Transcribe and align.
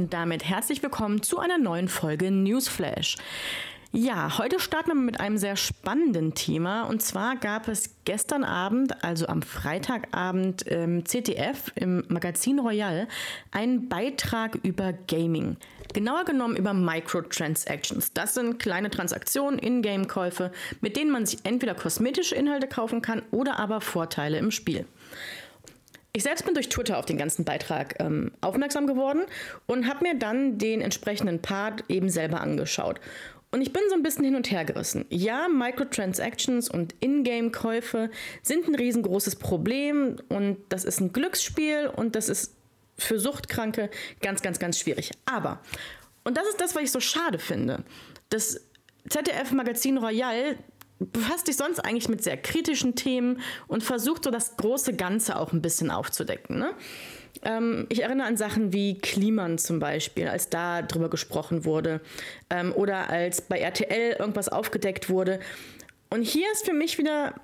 und 0.00 0.14
damit 0.14 0.48
herzlich 0.48 0.82
willkommen 0.82 1.22
zu 1.22 1.40
einer 1.40 1.58
neuen 1.58 1.86
Folge 1.88 2.30
Newsflash. 2.30 3.16
Ja, 3.92 4.38
heute 4.38 4.58
starten 4.58 4.88
wir 4.88 4.94
mit 4.94 5.20
einem 5.20 5.36
sehr 5.36 5.56
spannenden 5.56 6.32
Thema. 6.34 6.84
Und 6.84 7.02
zwar 7.02 7.36
gab 7.36 7.68
es 7.68 7.96
gestern 8.06 8.42
Abend, 8.42 9.04
also 9.04 9.26
am 9.26 9.42
Freitagabend 9.42 10.62
im 10.62 11.04
ZDF, 11.04 11.70
im 11.74 12.04
Magazin 12.08 12.60
Royal, 12.60 13.08
einen 13.50 13.90
Beitrag 13.90 14.54
über 14.62 14.94
Gaming. 14.94 15.58
Genauer 15.92 16.24
genommen 16.24 16.56
über 16.56 16.72
Microtransactions. 16.72 18.14
Das 18.14 18.32
sind 18.32 18.58
kleine 18.58 18.88
Transaktionen, 18.88 19.58
In-Game-Käufe, 19.58 20.50
mit 20.80 20.96
denen 20.96 21.10
man 21.10 21.26
sich 21.26 21.40
entweder 21.44 21.74
kosmetische 21.74 22.36
Inhalte 22.36 22.68
kaufen 22.68 23.02
kann 23.02 23.20
oder 23.32 23.58
aber 23.58 23.82
Vorteile 23.82 24.38
im 24.38 24.50
Spiel. 24.50 24.86
Ich 26.12 26.24
selbst 26.24 26.44
bin 26.44 26.54
durch 26.54 26.68
Twitter 26.68 26.98
auf 26.98 27.06
den 27.06 27.18
ganzen 27.18 27.44
Beitrag 27.44 27.94
ähm, 28.00 28.32
aufmerksam 28.40 28.86
geworden 28.86 29.22
und 29.66 29.86
habe 29.86 30.04
mir 30.04 30.18
dann 30.18 30.58
den 30.58 30.80
entsprechenden 30.80 31.40
Part 31.40 31.84
eben 31.88 32.08
selber 32.08 32.40
angeschaut. 32.40 33.00
Und 33.52 33.62
ich 33.62 33.72
bin 33.72 33.82
so 33.88 33.94
ein 33.94 34.02
bisschen 34.02 34.24
hin 34.24 34.36
und 34.36 34.50
her 34.50 34.64
gerissen. 34.64 35.06
Ja, 35.08 35.48
Microtransactions 35.48 36.68
und 36.68 36.94
Ingame-Käufe 37.00 38.10
sind 38.42 38.68
ein 38.68 38.76
riesengroßes 38.76 39.36
Problem 39.36 40.16
und 40.28 40.58
das 40.68 40.84
ist 40.84 41.00
ein 41.00 41.12
Glücksspiel 41.12 41.90
und 41.94 42.14
das 42.14 42.28
ist 42.28 42.54
für 42.96 43.18
Suchtkranke 43.18 43.90
ganz, 44.20 44.42
ganz, 44.42 44.58
ganz 44.58 44.78
schwierig. 44.78 45.10
Aber, 45.26 45.60
und 46.22 46.36
das 46.36 46.46
ist 46.48 46.60
das, 46.60 46.74
was 46.76 46.82
ich 46.82 46.92
so 46.92 47.00
schade 47.00 47.38
finde, 47.38 47.82
das 48.28 48.60
ZDF-Magazin 49.08 49.98
Royal 49.98 50.56
befasst 51.00 51.46
sich 51.46 51.56
sonst 51.56 51.80
eigentlich 51.80 52.08
mit 52.08 52.22
sehr 52.22 52.36
kritischen 52.36 52.94
Themen 52.94 53.40
und 53.66 53.82
versucht 53.82 54.24
so 54.24 54.30
das 54.30 54.56
große 54.56 54.94
Ganze 54.94 55.38
auch 55.38 55.52
ein 55.52 55.62
bisschen 55.62 55.90
aufzudecken. 55.90 56.58
Ne? 56.58 56.74
Ähm, 57.42 57.86
ich 57.88 58.02
erinnere 58.02 58.26
an 58.26 58.36
Sachen 58.36 58.72
wie 58.72 58.98
Kliman 58.98 59.58
zum 59.58 59.78
Beispiel, 59.78 60.28
als 60.28 60.50
da 60.50 60.82
drüber 60.82 61.08
gesprochen 61.08 61.64
wurde 61.64 62.00
ähm, 62.50 62.72
oder 62.74 63.08
als 63.08 63.40
bei 63.40 63.58
RTL 63.58 64.16
irgendwas 64.18 64.48
aufgedeckt 64.48 65.08
wurde. 65.08 65.40
Und 66.10 66.22
hier 66.22 66.46
ist 66.52 66.66
für 66.66 66.74
mich 66.74 66.98
wieder 66.98 67.34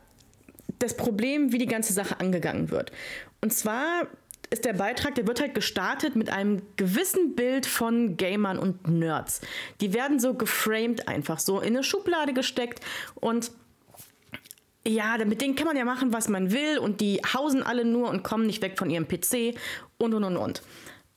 das 0.78 0.96
Problem, 0.96 1.52
wie 1.52 1.58
die 1.58 1.66
ganze 1.66 1.92
Sache 1.92 2.20
angegangen 2.20 2.70
wird. 2.70 2.92
Und 3.40 3.52
zwar 3.52 4.08
ist 4.50 4.64
der 4.64 4.72
Beitrag, 4.72 5.14
der 5.14 5.26
wird 5.26 5.40
halt 5.40 5.54
gestartet 5.54 6.16
mit 6.16 6.30
einem 6.30 6.62
gewissen 6.76 7.34
Bild 7.34 7.66
von 7.66 8.16
Gamern 8.16 8.58
und 8.58 8.88
Nerds. 8.88 9.40
Die 9.80 9.92
werden 9.92 10.20
so 10.20 10.34
geframed 10.34 11.08
einfach, 11.08 11.38
so 11.38 11.60
in 11.60 11.68
eine 11.68 11.84
Schublade 11.84 12.32
gesteckt 12.32 12.80
und 13.14 13.50
ja, 14.86 15.16
mit 15.24 15.42
denen 15.42 15.56
kann 15.56 15.66
man 15.66 15.76
ja 15.76 15.84
machen, 15.84 16.12
was 16.12 16.28
man 16.28 16.52
will 16.52 16.78
und 16.78 17.00
die 17.00 17.20
hausen 17.34 17.62
alle 17.64 17.84
nur 17.84 18.08
und 18.08 18.22
kommen 18.22 18.46
nicht 18.46 18.62
weg 18.62 18.78
von 18.78 18.88
ihrem 18.88 19.08
PC 19.08 19.58
und 19.98 20.14
und 20.14 20.24
und 20.24 20.36
und. 20.36 20.62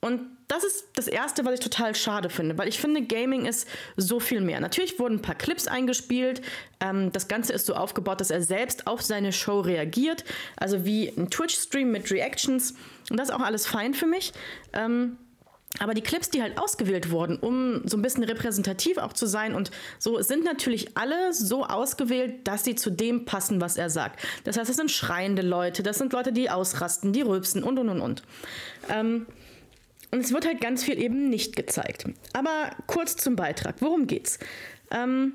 Und 0.02 0.22
das 0.48 0.64
ist 0.64 0.88
das 0.96 1.08
Erste, 1.08 1.46
was 1.46 1.56
ich 1.56 1.60
total 1.60 1.94
schade 1.94 2.30
finde, 2.30 2.58
weil 2.58 2.68
ich 2.68 2.80
finde, 2.80 3.04
Gaming 3.04 3.46
ist 3.46 3.68
so 3.98 4.20
viel 4.20 4.42
mehr. 4.42 4.60
Natürlich 4.60 4.98
wurden 4.98 5.16
ein 5.16 5.22
paar 5.22 5.36
Clips 5.36 5.68
eingespielt. 5.68 6.42
Ähm, 6.80 7.12
das 7.12 7.28
Ganze 7.28 7.54
ist 7.54 7.68
so 7.68 7.76
aufgebaut, 7.76 8.20
dass 8.20 8.32
er 8.32 8.42
selbst 8.42 8.88
auf 8.88 9.02
seine 9.02 9.32
Show 9.32 9.60
reagiert. 9.60 10.24
Also 10.56 10.86
wie 10.86 11.10
ein 11.10 11.30
Twitch-Stream 11.30 11.92
mit 11.92 12.10
Reactions. 12.10 12.74
Und 13.10 13.18
das 13.18 13.30
ist 13.30 13.36
auch 13.36 13.42
alles 13.42 13.66
fein 13.66 13.94
für 13.94 14.08
mich. 14.08 14.34
Ähm, 14.74 15.18
aber 15.78 15.94
die 15.94 16.02
Clips, 16.02 16.32
die 16.32 16.42
halt 16.42 16.58
ausgewählt 16.58 17.12
wurden, 17.12 17.38
um 17.38 17.88
so 17.88 17.96
ein 17.96 18.02
bisschen 18.02 18.24
repräsentativ 18.24 18.98
auch 18.98 19.14
zu 19.14 19.28
sein 19.28 19.54
und 19.54 19.70
so, 20.00 20.20
sind 20.22 20.44
natürlich 20.44 20.98
alle 20.98 21.32
so 21.32 21.64
ausgewählt, 21.64 22.48
dass 22.48 22.64
sie 22.64 22.74
zu 22.74 22.90
dem 22.90 23.26
passen, 23.26 23.62
was 23.62 23.78
er 23.78 23.92
sagt. 23.92 24.20
Das 24.46 24.58
heißt, 24.58 24.68
das 24.68 24.78
sind 24.78 24.90
schreiende 24.90 25.44
Leute, 25.44 25.84
das 25.84 26.00
sind 26.00 26.12
Leute, 26.12 26.34
die 26.34 26.50
ausrasten, 26.50 27.14
die 27.14 27.22
rülpsen 27.22 27.64
und 27.64 27.78
und 27.78 27.90
und 27.90 28.02
und. 28.02 28.24
Ähm, 28.90 29.28
und 30.12 30.22
es 30.22 30.34
wird 30.34 30.48
halt 30.48 30.60
ganz 30.60 30.84
viel 30.84 31.00
eben 31.00 31.30
nicht 31.30 31.56
gezeigt. 31.56 32.06
Aber 32.33 32.72
kurz 32.88 33.16
zum 33.16 33.36
Beitrag. 33.36 33.76
Worum 33.80 34.08
geht's? 34.08 34.39
Ähm, 34.89 35.33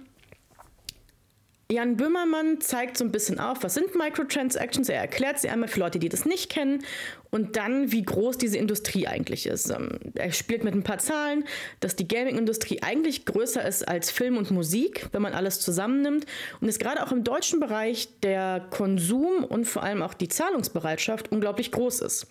Jan 1.71 1.97
Böhmermann 1.97 2.61
zeigt 2.61 2.99
so 2.99 3.05
ein 3.05 3.11
bisschen 3.11 3.41
auf, 3.41 3.63
was 3.63 3.73
sind 3.75 3.95
Microtransactions. 3.95 4.91
Er 4.91 5.01
erklärt 5.01 5.39
sie 5.39 5.49
einmal 5.49 5.69
für 5.69 5.81
Leute, 5.81 5.99
die 5.99 6.11
das 6.11 6.27
nicht 6.27 6.51
kennen 6.51 6.85
und 7.31 7.57
dann, 7.57 7.91
wie 7.91 8.03
groß 8.03 8.37
diese 8.37 8.59
Industrie 8.59 9.07
eigentlich 9.07 9.47
ist. 9.47 9.71
Ähm, 9.71 9.99
er 10.15 10.31
spielt 10.33 10.63
mit 10.63 10.75
ein 10.75 10.83
paar 10.83 10.99
Zahlen, 10.99 11.45
dass 11.81 11.97
die 11.97 12.07
Gaming-Industrie 12.07 12.83
eigentlich 12.83 13.25
größer 13.25 13.67
ist 13.67 13.89
als 13.89 14.11
Film 14.11 14.37
und 14.37 14.51
Musik, 14.51 15.09
wenn 15.13 15.23
man 15.23 15.33
alles 15.33 15.61
zusammennimmt 15.61 16.27
und 16.61 16.69
ist 16.69 16.81
gerade 16.81 17.03
auch 17.03 17.13
im 17.13 17.25
deutschen 17.25 17.61
Bereich 17.61 18.09
der 18.21 18.67
Konsum 18.71 19.43
und 19.43 19.65
vor 19.65 19.83
allem 19.83 20.03
auch 20.03 20.13
die 20.13 20.29
Zahlungsbereitschaft 20.29 21.33
unglaublich 21.33 21.73
groß 21.73 22.03
ist. 22.03 22.27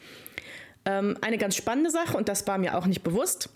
Ähm, 0.86 1.18
eine 1.22 1.40
ganz 1.40 1.56
spannende 1.56 1.90
Sache, 1.90 2.16
und 2.16 2.30
das 2.30 2.46
war 2.46 2.60
mir 2.60 2.78
auch 2.78 2.86
nicht 2.86 3.04
bewusst, 3.04 3.50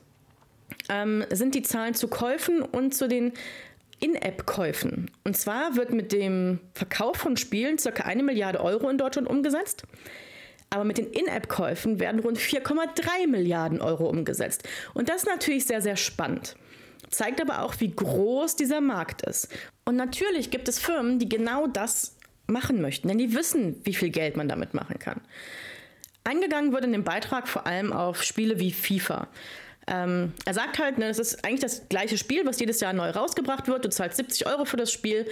ähm, 0.90 1.24
sind 1.32 1.56
die 1.56 1.62
Zahlen 1.62 1.94
zu 1.94 2.08
Käufen 2.08 2.62
und 2.62 2.96
zu 2.96 3.08
den 3.08 3.34
In-App-Käufen. 4.00 5.12
Und 5.24 5.38
zwar 5.38 5.76
wird 5.76 5.92
mit 5.92 6.12
dem 6.12 6.60
Verkauf 6.74 7.18
von 7.18 7.38
Spielen 7.38 7.78
ca. 7.78 8.04
eine 8.04 8.24
Milliarde 8.24 8.60
Euro 8.62 8.90
in 8.90 8.98
Deutschland 8.98 9.28
umgesetzt. 9.28 9.84
Aber 10.70 10.84
mit 10.84 10.98
den 10.98 11.08
In-App-Käufen 11.08 12.00
werden 12.00 12.20
rund 12.20 12.38
4,3 12.38 13.28
Milliarden 13.28 13.82
Euro 13.82 14.10
umgesetzt. 14.10 14.68
Und 14.94 15.10
das 15.10 15.18
ist 15.18 15.28
natürlich 15.28 15.66
sehr, 15.66 15.82
sehr 15.82 15.96
spannend. 15.96 16.56
Zeigt 17.10 17.40
aber 17.40 17.62
auch, 17.62 17.76
wie 17.80 17.92
groß 17.92 18.58
dieser 18.58 18.82
Markt 18.82 19.22
ist. 19.22 19.48
Und 19.86 19.96
natürlich 19.96 20.52
gibt 20.52 20.68
es 20.68 20.78
Firmen, 20.78 21.20
die 21.20 21.30
genau 21.30 21.68
das 21.68 22.18
machen 22.48 22.82
möchten, 22.82 23.08
denn 23.08 23.18
die 23.18 23.34
wissen, 23.34 23.80
wie 23.84 23.94
viel 23.94 24.10
Geld 24.10 24.36
man 24.36 24.48
damit 24.48 24.74
machen 24.74 25.00
kann. 25.00 25.22
Eingegangen 26.24 26.74
wird 26.74 26.84
in 26.84 26.92
dem 26.92 27.06
Beitrag 27.06 27.48
vor 27.48 27.66
allem 27.66 27.94
auf 27.94 28.24
Spiele 28.24 28.60
wie 28.60 28.72
FIFA. 28.72 29.30
Ähm, 29.88 30.34
er 30.46 30.54
sagt 30.54 30.80
halt, 30.80 30.98
ne, 30.98 31.08
es 31.08 31.18
ist 31.18 31.46
eigentlich 31.46 31.62
das 31.62 31.88
gleiche 31.90 32.18
Spiel, 32.18 32.46
was 32.46 32.60
jedes 32.60 32.80
Jahr 32.82 32.94
neu 32.94 33.10
rausgebracht 33.10 33.68
wird. 33.68 33.86
Du 33.86 33.90
zahlst 33.90 34.18
70 34.18 34.46
Euro 34.46 34.66
für 34.66 34.78
das 34.78 34.92
Spiel 34.92 35.26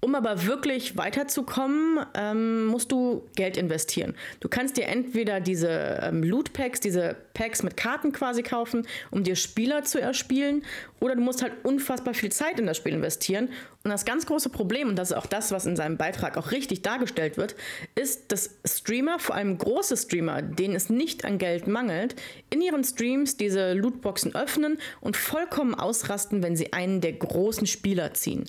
um 0.00 0.14
aber 0.14 0.46
wirklich 0.46 0.96
weiterzukommen, 0.96 2.04
ähm, 2.14 2.66
musst 2.66 2.92
du 2.92 3.26
Geld 3.34 3.56
investieren. 3.56 4.14
Du 4.40 4.48
kannst 4.48 4.76
dir 4.76 4.86
entweder 4.86 5.40
diese 5.40 6.00
ähm, 6.02 6.22
Loot 6.22 6.52
Packs, 6.52 6.80
diese 6.80 7.16
Packs 7.34 7.62
mit 7.62 7.76
Karten 7.76 8.12
quasi 8.12 8.42
kaufen, 8.42 8.86
um 9.10 9.24
dir 9.24 9.36
Spieler 9.36 9.84
zu 9.84 10.00
erspielen, 10.00 10.62
oder 11.00 11.14
du 11.14 11.22
musst 11.22 11.42
halt 11.42 11.52
unfassbar 11.64 12.14
viel 12.14 12.30
Zeit 12.30 12.60
in 12.60 12.66
das 12.66 12.76
Spiel 12.76 12.92
investieren. 12.92 13.48
Und 13.84 13.90
das 13.90 14.04
ganz 14.04 14.26
große 14.26 14.48
Problem, 14.50 14.88
und 14.88 14.96
das 14.96 15.10
ist 15.10 15.16
auch 15.16 15.26
das, 15.26 15.50
was 15.50 15.66
in 15.66 15.76
seinem 15.76 15.96
Beitrag 15.96 16.36
auch 16.36 16.50
richtig 16.50 16.82
dargestellt 16.82 17.36
wird, 17.36 17.54
ist, 17.94 18.32
dass 18.32 18.58
Streamer, 18.66 19.18
vor 19.18 19.34
allem 19.34 19.58
große 19.58 19.96
Streamer, 19.96 20.42
denen 20.42 20.74
es 20.74 20.90
nicht 20.90 21.24
an 21.24 21.38
Geld 21.38 21.66
mangelt, 21.66 22.16
in 22.50 22.60
ihren 22.60 22.84
Streams 22.84 23.36
diese 23.36 23.72
Lootboxen 23.72 24.34
öffnen 24.34 24.78
und 25.00 25.16
vollkommen 25.16 25.74
ausrasten, 25.74 26.42
wenn 26.42 26.56
sie 26.56 26.72
einen 26.72 27.00
der 27.00 27.12
großen 27.12 27.66
Spieler 27.66 28.14
ziehen. 28.14 28.46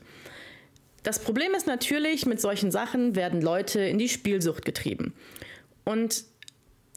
Das 1.08 1.20
Problem 1.20 1.54
ist 1.54 1.68
natürlich, 1.68 2.26
mit 2.26 2.42
solchen 2.42 2.70
Sachen 2.70 3.16
werden 3.16 3.42
Leute 3.42 3.80
in 3.80 3.98
die 3.98 4.10
Spielsucht 4.10 4.66
getrieben. 4.66 5.14
Und 5.86 6.26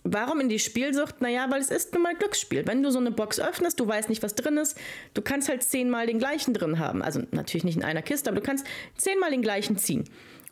Warum 0.02 0.40
in 0.40 0.48
die 0.48 0.58
Spielsucht? 0.58 1.20
Naja, 1.20 1.48
weil 1.50 1.60
es 1.60 1.70
ist 1.70 1.92
nun 1.92 2.02
mal 2.02 2.14
Glücksspiel. 2.14 2.66
Wenn 2.66 2.82
du 2.82 2.90
so 2.90 2.98
eine 2.98 3.10
Box 3.10 3.38
öffnest, 3.38 3.78
du 3.78 3.86
weißt 3.86 4.08
nicht, 4.08 4.22
was 4.22 4.34
drin 4.34 4.56
ist, 4.56 4.74
du 5.12 5.20
kannst 5.20 5.50
halt 5.50 5.62
zehnmal 5.62 6.06
den 6.06 6.18
gleichen 6.18 6.54
drin 6.54 6.78
haben. 6.78 7.02
Also 7.02 7.20
natürlich 7.32 7.64
nicht 7.64 7.76
in 7.76 7.84
einer 7.84 8.00
Kiste, 8.00 8.30
aber 8.30 8.40
du 8.40 8.46
kannst 8.46 8.66
zehnmal 8.96 9.30
den 9.30 9.42
gleichen 9.42 9.76
ziehen. 9.76 10.08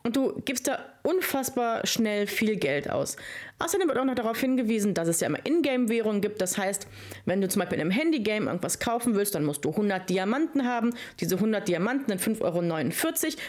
Und 0.09 0.17
du 0.17 0.41
gibst 0.47 0.67
da 0.67 0.79
unfassbar 1.03 1.87
schnell 1.87 2.27
viel 2.27 2.57
Geld 2.57 2.89
aus. 2.89 3.19
Außerdem 3.59 3.89
wird 3.89 3.99
auch 3.99 4.07
noch 4.07 4.15
darauf 4.15 4.41
hingewiesen, 4.41 4.95
dass 4.95 5.07
es 5.07 5.21
ja 5.21 5.27
immer 5.27 5.45
Ingame-Währungen 5.45 6.23
gibt. 6.23 6.41
Das 6.41 6.57
heißt, 6.57 6.87
wenn 7.27 7.43
du 7.43 7.49
zum 7.51 7.61
Beispiel 7.61 7.77
in 7.77 7.83
einem 7.83 7.91
Handy-Game 7.91 8.47
irgendwas 8.47 8.79
kaufen 8.79 9.17
willst, 9.17 9.35
dann 9.35 9.45
musst 9.45 9.67
du 9.67 9.69
100 9.69 10.09
Diamanten 10.09 10.65
haben. 10.65 10.95
Diese 11.21 11.35
100 11.35 11.69
Diamanten 11.69 12.19
sind 12.19 12.39
5,49 12.39 12.43
Euro. 12.43 12.59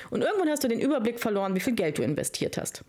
Und 0.09 0.21
irgendwann 0.21 0.49
hast 0.49 0.65
du 0.65 0.67
den 0.67 0.81
Überblick 0.81 1.21
verloren, 1.21 1.55
wie 1.55 1.61
viel 1.61 1.75
Geld 1.75 1.97
du 1.97 2.01
investiert 2.01 2.57
hast. 2.57 2.83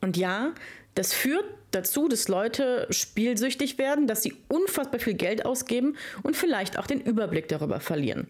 Und 0.00 0.16
ja, 0.16 0.52
das 0.94 1.12
führt 1.12 1.46
dazu, 1.72 2.06
dass 2.06 2.28
Leute 2.28 2.86
spielsüchtig 2.90 3.78
werden, 3.78 4.06
dass 4.06 4.22
sie 4.22 4.36
unfassbar 4.46 5.00
viel 5.00 5.14
Geld 5.14 5.44
ausgeben 5.44 5.96
und 6.22 6.36
vielleicht 6.36 6.78
auch 6.78 6.86
den 6.86 7.00
Überblick 7.00 7.48
darüber 7.48 7.80
verlieren. 7.80 8.28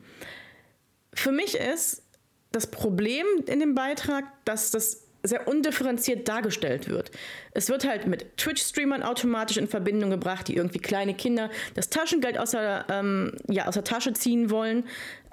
Für 1.13 1.31
mich 1.31 1.57
ist 1.59 2.05
das 2.53 2.67
Problem 2.69 3.27
in 3.47 3.61
dem 3.61 3.75
Beitrag, 3.75 4.25
dass 4.45 4.71
das 4.71 5.07
sehr 5.23 5.47
undifferenziert 5.47 6.29
dargestellt 6.29 6.89
wird. 6.89 7.11
Es 7.53 7.69
wird 7.69 7.87
halt 7.87 8.07
mit 8.07 8.39
Twitch-Streamern 8.39 9.03
automatisch 9.03 9.59
in 9.59 9.69
Verbindung 9.69 10.11
gebracht, 10.11 10.49
die 10.49 10.57
irgendwie 10.57 10.79
kleine 10.79 11.15
Kinder 11.15 11.51
das 11.75 11.91
Taschengeld 11.91 12.39
aus 12.39 12.53
der, 12.53 12.87
ähm, 12.89 13.33
ja, 13.49 13.67
aus 13.67 13.75
der 13.75 13.85
Tasche 13.85 14.15
ziehen 14.15 14.51
wollen, 14.51 14.85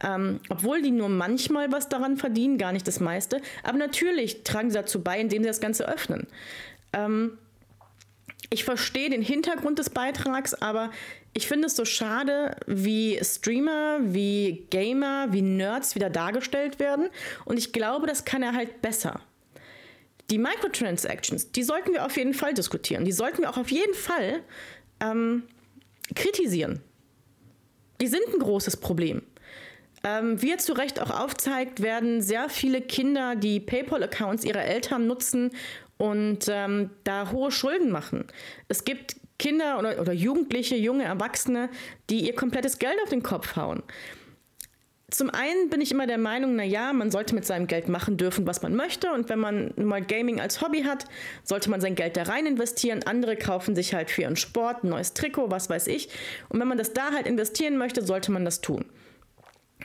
ähm, 0.03 0.41
obwohl 0.49 0.81
die 0.81 0.91
nur 0.91 1.09
manchmal 1.09 1.71
was 1.71 1.87
daran 1.87 2.17
verdienen, 2.17 2.57
gar 2.57 2.73
nicht 2.73 2.87
das 2.87 2.99
meiste. 2.99 3.41
Aber 3.63 3.77
natürlich 3.77 4.43
tragen 4.43 4.69
sie 4.69 4.77
dazu 4.77 5.01
bei, 5.01 5.19
indem 5.19 5.43
sie 5.43 5.47
das 5.47 5.61
Ganze 5.61 5.87
öffnen. 5.87 6.27
Ähm, 6.91 7.37
ich 8.49 8.63
verstehe 8.63 9.09
den 9.09 9.21
Hintergrund 9.21 9.79
des 9.79 9.89
Beitrags, 9.89 10.53
aber 10.53 10.91
ich 11.37 11.47
finde 11.47 11.67
es 11.67 11.75
so 11.75 11.85
schade, 11.85 12.55
wie 12.65 13.19
Streamer, 13.23 13.99
wie 14.01 14.65
Gamer, 14.71 15.27
wie 15.29 15.43
Nerds 15.43 15.93
wieder 15.93 16.09
dargestellt 16.09 16.79
werden. 16.79 17.09
Und 17.45 17.59
ich 17.59 17.73
glaube, 17.73 18.07
das 18.07 18.25
kann 18.25 18.41
er 18.41 18.53
halt 18.53 18.81
besser. 18.81 19.21
Die 20.31 20.39
Microtransactions, 20.39 21.51
die 21.51 21.61
sollten 21.61 21.93
wir 21.93 22.07
auf 22.07 22.17
jeden 22.17 22.33
Fall 22.33 22.55
diskutieren. 22.55 23.05
Die 23.05 23.11
sollten 23.11 23.43
wir 23.43 23.51
auch 23.51 23.57
auf 23.57 23.69
jeden 23.69 23.93
Fall 23.93 24.41
ähm, 24.99 25.43
kritisieren. 26.15 26.81
die 28.01 28.07
sind 28.07 28.23
ein 28.33 28.39
großes 28.39 28.77
Problem. 28.77 29.21
Ähm, 30.03 30.41
wie 30.41 30.57
zu 30.57 30.73
Recht 30.73 30.99
auch 30.99 31.11
aufzeigt, 31.11 31.83
werden 31.83 32.23
sehr 32.23 32.49
viele 32.49 32.81
Kinder 32.81 33.35
die 33.35 33.59
PayPal-Accounts 33.59 34.43
ihrer 34.43 34.63
Eltern 34.63 35.05
nutzen 35.05 35.51
und 35.97 36.47
ähm, 36.49 36.89
da 37.03 37.31
hohe 37.31 37.51
Schulden 37.51 37.91
machen. 37.91 38.25
Es 38.69 38.85
gibt 38.85 39.17
Kinder 39.39 39.77
oder, 39.79 39.99
oder 40.01 40.13
Jugendliche, 40.13 40.75
junge 40.75 41.03
Erwachsene, 41.03 41.69
die 42.09 42.25
ihr 42.27 42.35
komplettes 42.35 42.79
Geld 42.79 42.97
auf 43.03 43.09
den 43.09 43.23
Kopf 43.23 43.55
hauen. 43.55 43.83
Zum 45.09 45.29
einen 45.29 45.69
bin 45.69 45.79
ich 45.79 45.91
immer 45.91 46.05
der 46.05 46.17
Meinung, 46.17 46.57
na 46.57 46.65
ja, 46.65 46.91
man 46.91 47.11
sollte 47.11 47.33
mit 47.33 47.45
seinem 47.45 47.67
Geld 47.67 47.87
machen 47.87 48.17
dürfen, 48.17 48.45
was 48.45 48.61
man 48.61 48.75
möchte. 48.75 49.13
Und 49.13 49.29
wenn 49.29 49.39
man 49.39 49.71
mal 49.77 50.01
Gaming 50.01 50.41
als 50.41 50.61
Hobby 50.61 50.83
hat, 50.83 51.05
sollte 51.43 51.69
man 51.69 51.79
sein 51.79 51.95
Geld 51.95 52.17
da 52.17 52.23
rein 52.23 52.45
investieren. 52.45 53.03
Andere 53.03 53.37
kaufen 53.37 53.73
sich 53.73 53.93
halt 53.93 54.11
für 54.11 54.23
ihren 54.23 54.35
Sport 54.35 54.83
ein 54.83 54.89
neues 54.89 55.13
Trikot, 55.13 55.49
was 55.49 55.69
weiß 55.69 55.87
ich. 55.87 56.09
Und 56.49 56.59
wenn 56.59 56.67
man 56.67 56.77
das 56.77 56.91
da 56.91 57.13
halt 57.13 57.25
investieren 57.25 57.77
möchte, 57.77 58.03
sollte 58.03 58.33
man 58.33 58.43
das 58.43 58.59
tun. 58.59 58.83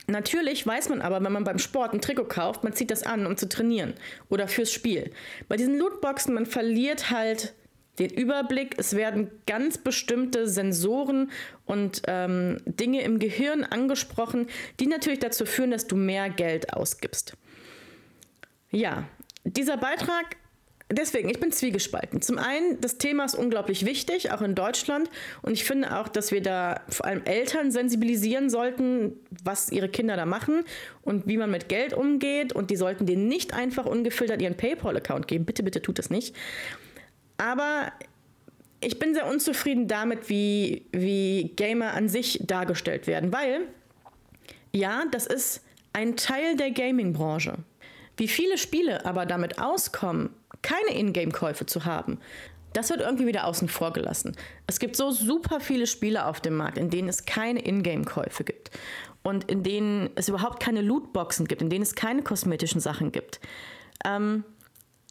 Natürlich 0.08 0.66
weiß 0.66 0.88
man 0.88 1.02
aber, 1.02 1.22
wenn 1.22 1.32
man 1.32 1.44
beim 1.44 1.60
Sport 1.60 1.93
ein 1.93 2.00
Trikot 2.00 2.25
kauft, 2.25 2.64
man 2.64 2.72
zieht 2.72 2.90
das 2.90 3.04
an, 3.04 3.25
um 3.25 3.37
zu 3.37 3.49
trainieren 3.49 3.94
oder 4.28 4.49
fürs 4.49 4.72
Spiel. 4.72 5.12
Bei 5.49 5.56
diesen 5.56 5.78
Lootboxen, 5.78 6.34
man 6.34 6.46
verliert 6.46 7.10
halt 7.10 7.54
den 7.98 8.10
Überblick. 8.10 8.74
Es 8.78 8.96
werden 8.96 9.30
ganz 9.46 9.78
bestimmte 9.78 10.48
Sensoren 10.48 11.30
und 11.66 12.02
ähm, 12.06 12.58
Dinge 12.64 13.02
im 13.02 13.18
Gehirn 13.18 13.64
angesprochen, 13.64 14.48
die 14.80 14.86
natürlich 14.86 15.20
dazu 15.20 15.44
führen, 15.44 15.70
dass 15.70 15.86
du 15.86 15.96
mehr 15.96 16.30
Geld 16.30 16.72
ausgibst. 16.72 17.36
Ja, 18.70 19.04
dieser 19.44 19.76
Beitrag, 19.76 20.36
deswegen, 20.90 21.28
ich 21.28 21.38
bin 21.38 21.52
zwiegespalten. 21.52 22.22
Zum 22.22 22.38
einen, 22.38 22.80
das 22.80 22.96
Thema 22.96 23.26
ist 23.26 23.34
unglaublich 23.34 23.84
wichtig, 23.84 24.30
auch 24.30 24.40
in 24.40 24.54
Deutschland. 24.54 25.10
Und 25.42 25.52
ich 25.52 25.64
finde 25.64 25.98
auch, 25.98 26.08
dass 26.08 26.32
wir 26.32 26.40
da 26.40 26.80
vor 26.88 27.04
allem 27.04 27.22
Eltern 27.24 27.70
sensibilisieren 27.70 28.48
sollten, 28.48 29.20
was 29.44 29.70
ihre 29.70 29.90
Kinder 29.90 30.16
da 30.16 30.24
machen 30.24 30.64
und 31.02 31.26
wie 31.26 31.36
man 31.36 31.50
mit 31.50 31.68
Geld 31.68 31.92
umgeht. 31.92 32.54
Und 32.54 32.70
die 32.70 32.76
sollten 32.76 33.04
denen 33.04 33.28
nicht 33.28 33.52
einfach 33.52 33.84
ungefiltert 33.84 34.40
ihren 34.40 34.56
PayPal-Account 34.56 35.28
geben. 35.28 35.44
Bitte, 35.44 35.62
bitte 35.62 35.82
tut 35.82 35.98
das 35.98 36.08
nicht. 36.08 36.34
Aber 37.42 37.90
ich 38.80 39.00
bin 39.00 39.14
sehr 39.14 39.26
unzufrieden 39.26 39.88
damit, 39.88 40.28
wie, 40.28 40.86
wie 40.92 41.52
Gamer 41.56 41.92
an 41.94 42.08
sich 42.08 42.38
dargestellt 42.46 43.08
werden, 43.08 43.32
weil 43.32 43.62
ja, 44.70 45.02
das 45.10 45.26
ist 45.26 45.64
ein 45.92 46.16
Teil 46.16 46.56
der 46.56 46.70
Gaming-Branche. 46.70 47.58
Wie 48.16 48.28
viele 48.28 48.58
Spiele 48.58 49.04
aber 49.04 49.26
damit 49.26 49.58
auskommen, 49.58 50.30
keine 50.62 50.96
Ingame-Käufe 50.96 51.66
zu 51.66 51.84
haben, 51.84 52.20
das 52.74 52.90
wird 52.90 53.00
irgendwie 53.00 53.26
wieder 53.26 53.46
außen 53.46 53.68
vor 53.68 53.92
gelassen. 53.92 54.36
Es 54.68 54.78
gibt 54.78 54.94
so 54.94 55.10
super 55.10 55.58
viele 55.58 55.88
Spiele 55.88 56.26
auf 56.26 56.40
dem 56.40 56.56
Markt, 56.56 56.78
in 56.78 56.90
denen 56.90 57.08
es 57.08 57.24
keine 57.24 57.58
Ingame-Käufe 57.66 58.44
gibt 58.44 58.70
und 59.24 59.50
in 59.50 59.64
denen 59.64 60.10
es 60.14 60.28
überhaupt 60.28 60.62
keine 60.62 60.80
Lootboxen 60.80 61.48
gibt, 61.48 61.60
in 61.60 61.70
denen 61.70 61.82
es 61.82 61.96
keine 61.96 62.22
kosmetischen 62.22 62.80
Sachen 62.80 63.10
gibt. 63.10 63.40
Ähm, 64.04 64.44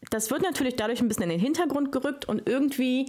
das 0.09 0.31
wird 0.31 0.42
natürlich 0.42 0.75
dadurch 0.75 1.01
ein 1.01 1.07
bisschen 1.07 1.24
in 1.24 1.30
den 1.30 1.39
Hintergrund 1.39 1.92
gerückt 1.92 2.25
und 2.25 2.50
irgendwie 2.50 3.07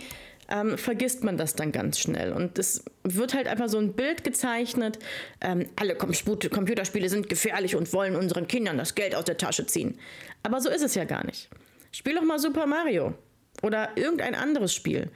ähm, 0.49 0.77
vergisst 0.77 1.25
man 1.25 1.37
das 1.37 1.55
dann 1.55 1.73
ganz 1.73 1.99
schnell. 1.99 2.33
Und 2.33 2.59
es 2.59 2.85
wird 3.05 3.35
halt 3.35 3.47
einfach 3.47 3.69
so 3.69 3.79
ein 3.79 3.95
Bild 3.95 4.25
gezeichnet, 4.25 4.99
ähm, 5.41 5.67
alle 5.77 5.95
Computerspiele 5.97 7.09
sind 7.09 7.29
gefährlich 7.29 7.77
und 7.77 7.93
wollen 7.93 8.17
unseren 8.17 8.47
Kindern 8.47 8.79
das 8.79 8.95
Geld 8.95 9.15
aus 9.15 9.25
der 9.25 9.39
Tasche 9.39 9.67
ziehen. 9.67 9.99
Aber 10.43 10.61
so 10.61 10.69
ist 10.69 10.83
es 10.83 10.95
ja 10.95 11.05
gar 11.05 11.25
nicht. 11.25 11.49
Spiel 11.93 12.15
doch 12.15 12.23
mal 12.23 12.39
Super 12.39 12.67
Mario 12.67 13.15
oder 13.63 13.91
irgendein 13.97 14.35
anderes 14.35 14.75
Spiel. 14.75 15.11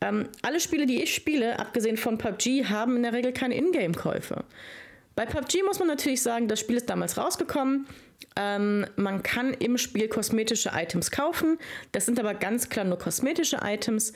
Ähm, 0.00 0.28
alle 0.42 0.60
Spiele, 0.60 0.86
die 0.86 1.02
ich 1.02 1.14
spiele, 1.14 1.58
abgesehen 1.58 1.96
von 1.96 2.16
PUBG, 2.16 2.64
haben 2.66 2.96
in 2.96 3.02
der 3.02 3.12
Regel 3.12 3.32
keine 3.32 3.56
Ingame-Käufe. 3.56 4.44
Bei 5.14 5.26
PUBG 5.26 5.62
muss 5.64 5.78
man 5.78 5.88
natürlich 5.88 6.22
sagen, 6.22 6.48
das 6.48 6.60
Spiel 6.60 6.76
ist 6.76 6.88
damals 6.88 7.16
rausgekommen. 7.16 7.86
Ähm, 8.36 8.86
man 8.96 9.22
kann 9.22 9.54
im 9.54 9.76
Spiel 9.76 10.08
kosmetische 10.08 10.70
Items 10.74 11.10
kaufen. 11.10 11.58
Das 11.92 12.06
sind 12.06 12.18
aber 12.20 12.34
ganz 12.34 12.68
klar 12.68 12.84
nur 12.84 12.98
kosmetische 12.98 13.58
Items. 13.62 14.12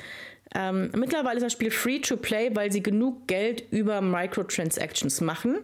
Ähm, 0.54 0.90
mittlerweile 0.94 1.36
ist 1.36 1.42
das 1.42 1.52
Spiel 1.52 1.70
free 1.70 1.98
to 1.98 2.16
play, 2.16 2.50
weil 2.54 2.70
sie 2.70 2.82
genug 2.82 3.26
Geld 3.26 3.64
über 3.70 4.00
Microtransactions 4.00 5.20
machen. 5.20 5.58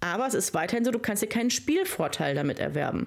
Aber 0.00 0.26
es 0.26 0.34
ist 0.34 0.54
weiterhin 0.54 0.84
so, 0.84 0.90
du 0.90 0.98
kannst 0.98 1.22
dir 1.22 1.28
keinen 1.28 1.50
Spielvorteil 1.50 2.34
damit 2.34 2.58
erwerben. 2.58 3.06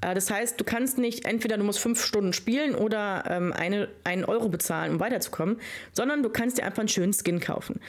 Äh, 0.00 0.14
das 0.14 0.30
heißt, 0.30 0.60
du 0.60 0.64
kannst 0.64 0.98
nicht 0.98 1.24
entweder 1.24 1.56
du 1.56 1.64
musst 1.64 1.78
fünf 1.78 2.04
Stunden 2.04 2.32
spielen 2.32 2.74
oder 2.74 3.24
ähm, 3.28 3.52
eine, 3.52 3.88
einen 4.04 4.24
Euro 4.24 4.48
bezahlen, 4.48 4.92
um 4.92 5.00
weiterzukommen, 5.00 5.60
sondern 5.92 6.22
du 6.22 6.28
kannst 6.28 6.58
dir 6.58 6.64
einfach 6.64 6.80
einen 6.80 6.88
schönen 6.88 7.12
Skin 7.12 7.40
kaufen. 7.40 7.80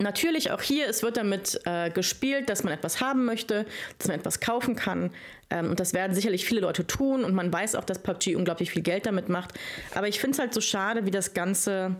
Natürlich 0.00 0.50
auch 0.50 0.62
hier, 0.62 0.88
es 0.88 1.02
wird 1.02 1.18
damit 1.18 1.60
äh, 1.66 1.90
gespielt, 1.90 2.48
dass 2.48 2.64
man 2.64 2.72
etwas 2.72 3.02
haben 3.02 3.26
möchte, 3.26 3.66
dass 3.98 4.08
man 4.08 4.18
etwas 4.18 4.40
kaufen 4.40 4.74
kann. 4.74 5.10
Ähm, 5.50 5.68
und 5.70 5.78
das 5.78 5.92
werden 5.92 6.14
sicherlich 6.14 6.46
viele 6.46 6.62
Leute 6.62 6.86
tun. 6.86 7.22
Und 7.22 7.34
man 7.34 7.52
weiß 7.52 7.74
auch, 7.74 7.84
dass 7.84 7.98
PUBG 7.98 8.34
unglaublich 8.34 8.70
viel 8.70 8.82
Geld 8.82 9.04
damit 9.04 9.28
macht. 9.28 9.52
Aber 9.94 10.08
ich 10.08 10.18
finde 10.18 10.36
es 10.36 10.38
halt 10.38 10.54
so 10.54 10.62
schade, 10.62 11.04
wie 11.04 11.10
das 11.10 11.34
Ganze 11.34 11.96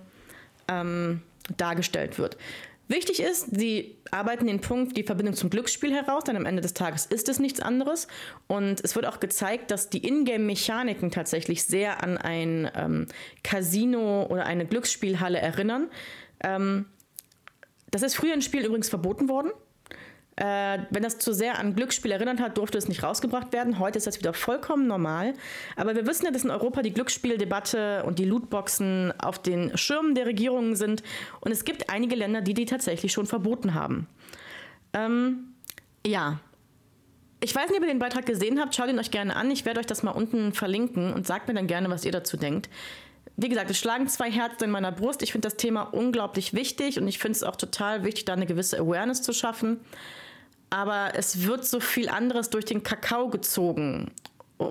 ähm, 0.66 1.20
dargestellt 1.58 2.18
wird. 2.18 2.38
Wichtig 2.88 3.20
ist, 3.20 3.54
sie 3.54 3.98
arbeiten 4.10 4.46
den 4.46 4.62
Punkt, 4.62 4.96
die 4.96 5.02
Verbindung 5.02 5.34
zum 5.34 5.50
Glücksspiel 5.50 5.94
heraus, 5.94 6.24
denn 6.24 6.36
am 6.36 6.46
Ende 6.46 6.62
des 6.62 6.72
Tages 6.72 7.04
ist 7.04 7.28
es 7.28 7.38
nichts 7.38 7.60
anderes. 7.60 8.08
Und 8.48 8.82
es 8.82 8.96
wird 8.96 9.04
auch 9.04 9.20
gezeigt, 9.20 9.70
dass 9.70 9.90
die 9.90 10.08
Ingame-Mechaniken 10.08 11.10
tatsächlich 11.10 11.64
sehr 11.64 12.02
an 12.02 12.16
ein 12.16 12.70
ähm, 12.74 13.06
Casino 13.44 14.26
oder 14.26 14.46
eine 14.46 14.64
Glücksspielhalle 14.64 15.38
erinnern. 15.38 15.90
Ähm, 16.42 16.86
das 17.90 18.02
ist 18.02 18.16
früher 18.16 18.34
in 18.34 18.42
Spielen 18.42 18.64
übrigens 18.64 18.88
verboten 18.88 19.28
worden. 19.28 19.50
Äh, 20.36 20.78
wenn 20.90 21.02
das 21.02 21.18
zu 21.18 21.34
sehr 21.34 21.58
an 21.58 21.74
Glücksspiel 21.74 22.12
erinnert 22.12 22.40
hat, 22.40 22.56
durfte 22.56 22.78
es 22.78 22.88
nicht 22.88 23.02
rausgebracht 23.02 23.52
werden. 23.52 23.78
Heute 23.78 23.98
ist 23.98 24.06
das 24.06 24.18
wieder 24.18 24.32
vollkommen 24.32 24.86
normal. 24.86 25.34
Aber 25.76 25.94
wir 25.94 26.06
wissen 26.06 26.24
ja, 26.24 26.30
dass 26.30 26.44
in 26.44 26.50
Europa 26.50 26.80
die 26.80 26.94
Glücksspieldebatte 26.94 28.04
und 28.04 28.18
die 28.18 28.24
Lootboxen 28.24 29.12
auf 29.20 29.40
den 29.40 29.76
Schirmen 29.76 30.14
der 30.14 30.24
Regierungen 30.26 30.76
sind. 30.76 31.02
Und 31.40 31.52
es 31.52 31.64
gibt 31.64 31.90
einige 31.90 32.16
Länder, 32.16 32.40
die 32.40 32.54
die 32.54 32.64
tatsächlich 32.64 33.12
schon 33.12 33.26
verboten 33.26 33.74
haben. 33.74 34.06
Ähm, 34.94 35.52
ja. 36.06 36.40
Ich 37.42 37.54
weiß 37.54 37.68
nicht, 37.68 37.78
ob 37.78 37.84
ihr 37.84 37.92
den 37.92 37.98
Beitrag 37.98 38.24
gesehen 38.24 38.60
habt. 38.60 38.74
Schaut 38.74 38.88
ihn 38.88 38.98
euch 38.98 39.10
gerne 39.10 39.36
an. 39.36 39.50
Ich 39.50 39.66
werde 39.66 39.80
euch 39.80 39.86
das 39.86 40.02
mal 40.02 40.12
unten 40.12 40.52
verlinken 40.52 41.12
und 41.12 41.26
sagt 41.26 41.48
mir 41.48 41.54
dann 41.54 41.66
gerne, 41.66 41.90
was 41.90 42.04
ihr 42.04 42.12
dazu 42.12 42.38
denkt 42.38 42.70
wie 43.40 43.48
gesagt, 43.48 43.70
es 43.70 43.78
schlagen 43.78 44.06
zwei 44.06 44.30
Herzen 44.30 44.64
in 44.64 44.70
meiner 44.70 44.92
Brust. 44.92 45.22
Ich 45.22 45.32
finde 45.32 45.48
das 45.48 45.56
Thema 45.56 45.82
unglaublich 45.82 46.52
wichtig 46.52 46.98
und 46.98 47.08
ich 47.08 47.18
finde 47.18 47.36
es 47.36 47.42
auch 47.42 47.56
total 47.56 48.04
wichtig, 48.04 48.26
da 48.26 48.34
eine 48.34 48.44
gewisse 48.44 48.78
Awareness 48.78 49.22
zu 49.22 49.32
schaffen. 49.32 49.80
Aber 50.68 51.12
es 51.14 51.46
wird 51.46 51.64
so 51.64 51.80
viel 51.80 52.10
anderes 52.10 52.50
durch 52.50 52.66
den 52.66 52.82
Kakao 52.82 53.28
gezogen 53.28 54.10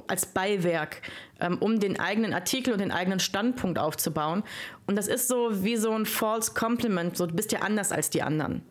als 0.07 0.27
Beiwerk, 0.27 1.01
ähm, 1.39 1.57
um 1.59 1.79
den 1.79 1.99
eigenen 1.99 2.31
Artikel 2.31 2.71
und 2.71 2.79
den 2.79 2.91
eigenen 2.91 3.19
Standpunkt 3.19 3.79
aufzubauen. 3.79 4.43
Und 4.85 4.95
das 4.95 5.07
ist 5.07 5.27
so 5.27 5.63
wie 5.63 5.77
so 5.77 5.91
ein 5.91 6.05
false 6.05 6.53
compliment, 6.53 7.17
so 7.17 7.25
du 7.25 7.33
bist 7.33 7.51
ja 7.51 7.61
anders 7.61 7.91
als 7.91 8.11
die 8.11 8.21
anderen. 8.21 8.61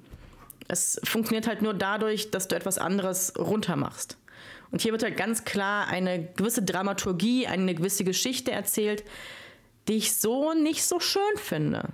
Es 0.69 1.01
funktioniert 1.03 1.49
halt 1.49 1.61
nur 1.61 1.75
dadurch, 1.75 2.31
dass 2.31 2.47
du 2.47 2.55
etwas 2.55 2.79
anderes 2.79 3.33
runtermachst. 3.37 4.17
Und 4.71 4.83
hier 4.83 4.93
wird 4.93 5.03
halt 5.03 5.17
ganz 5.17 5.45
klar 5.45 5.89
eine 5.89 6.29
gewisse 6.37 6.63
Dramaturgie, 6.63 7.49
eine 7.49 7.75
gewisse 7.75 8.05
Geschichte 8.05 8.53
erzählt, 8.53 9.03
die 9.89 9.97
ich 9.97 10.15
so 10.15 10.53
nicht 10.53 10.85
so 10.85 11.01
schön 11.01 11.23
finde. 11.37 11.89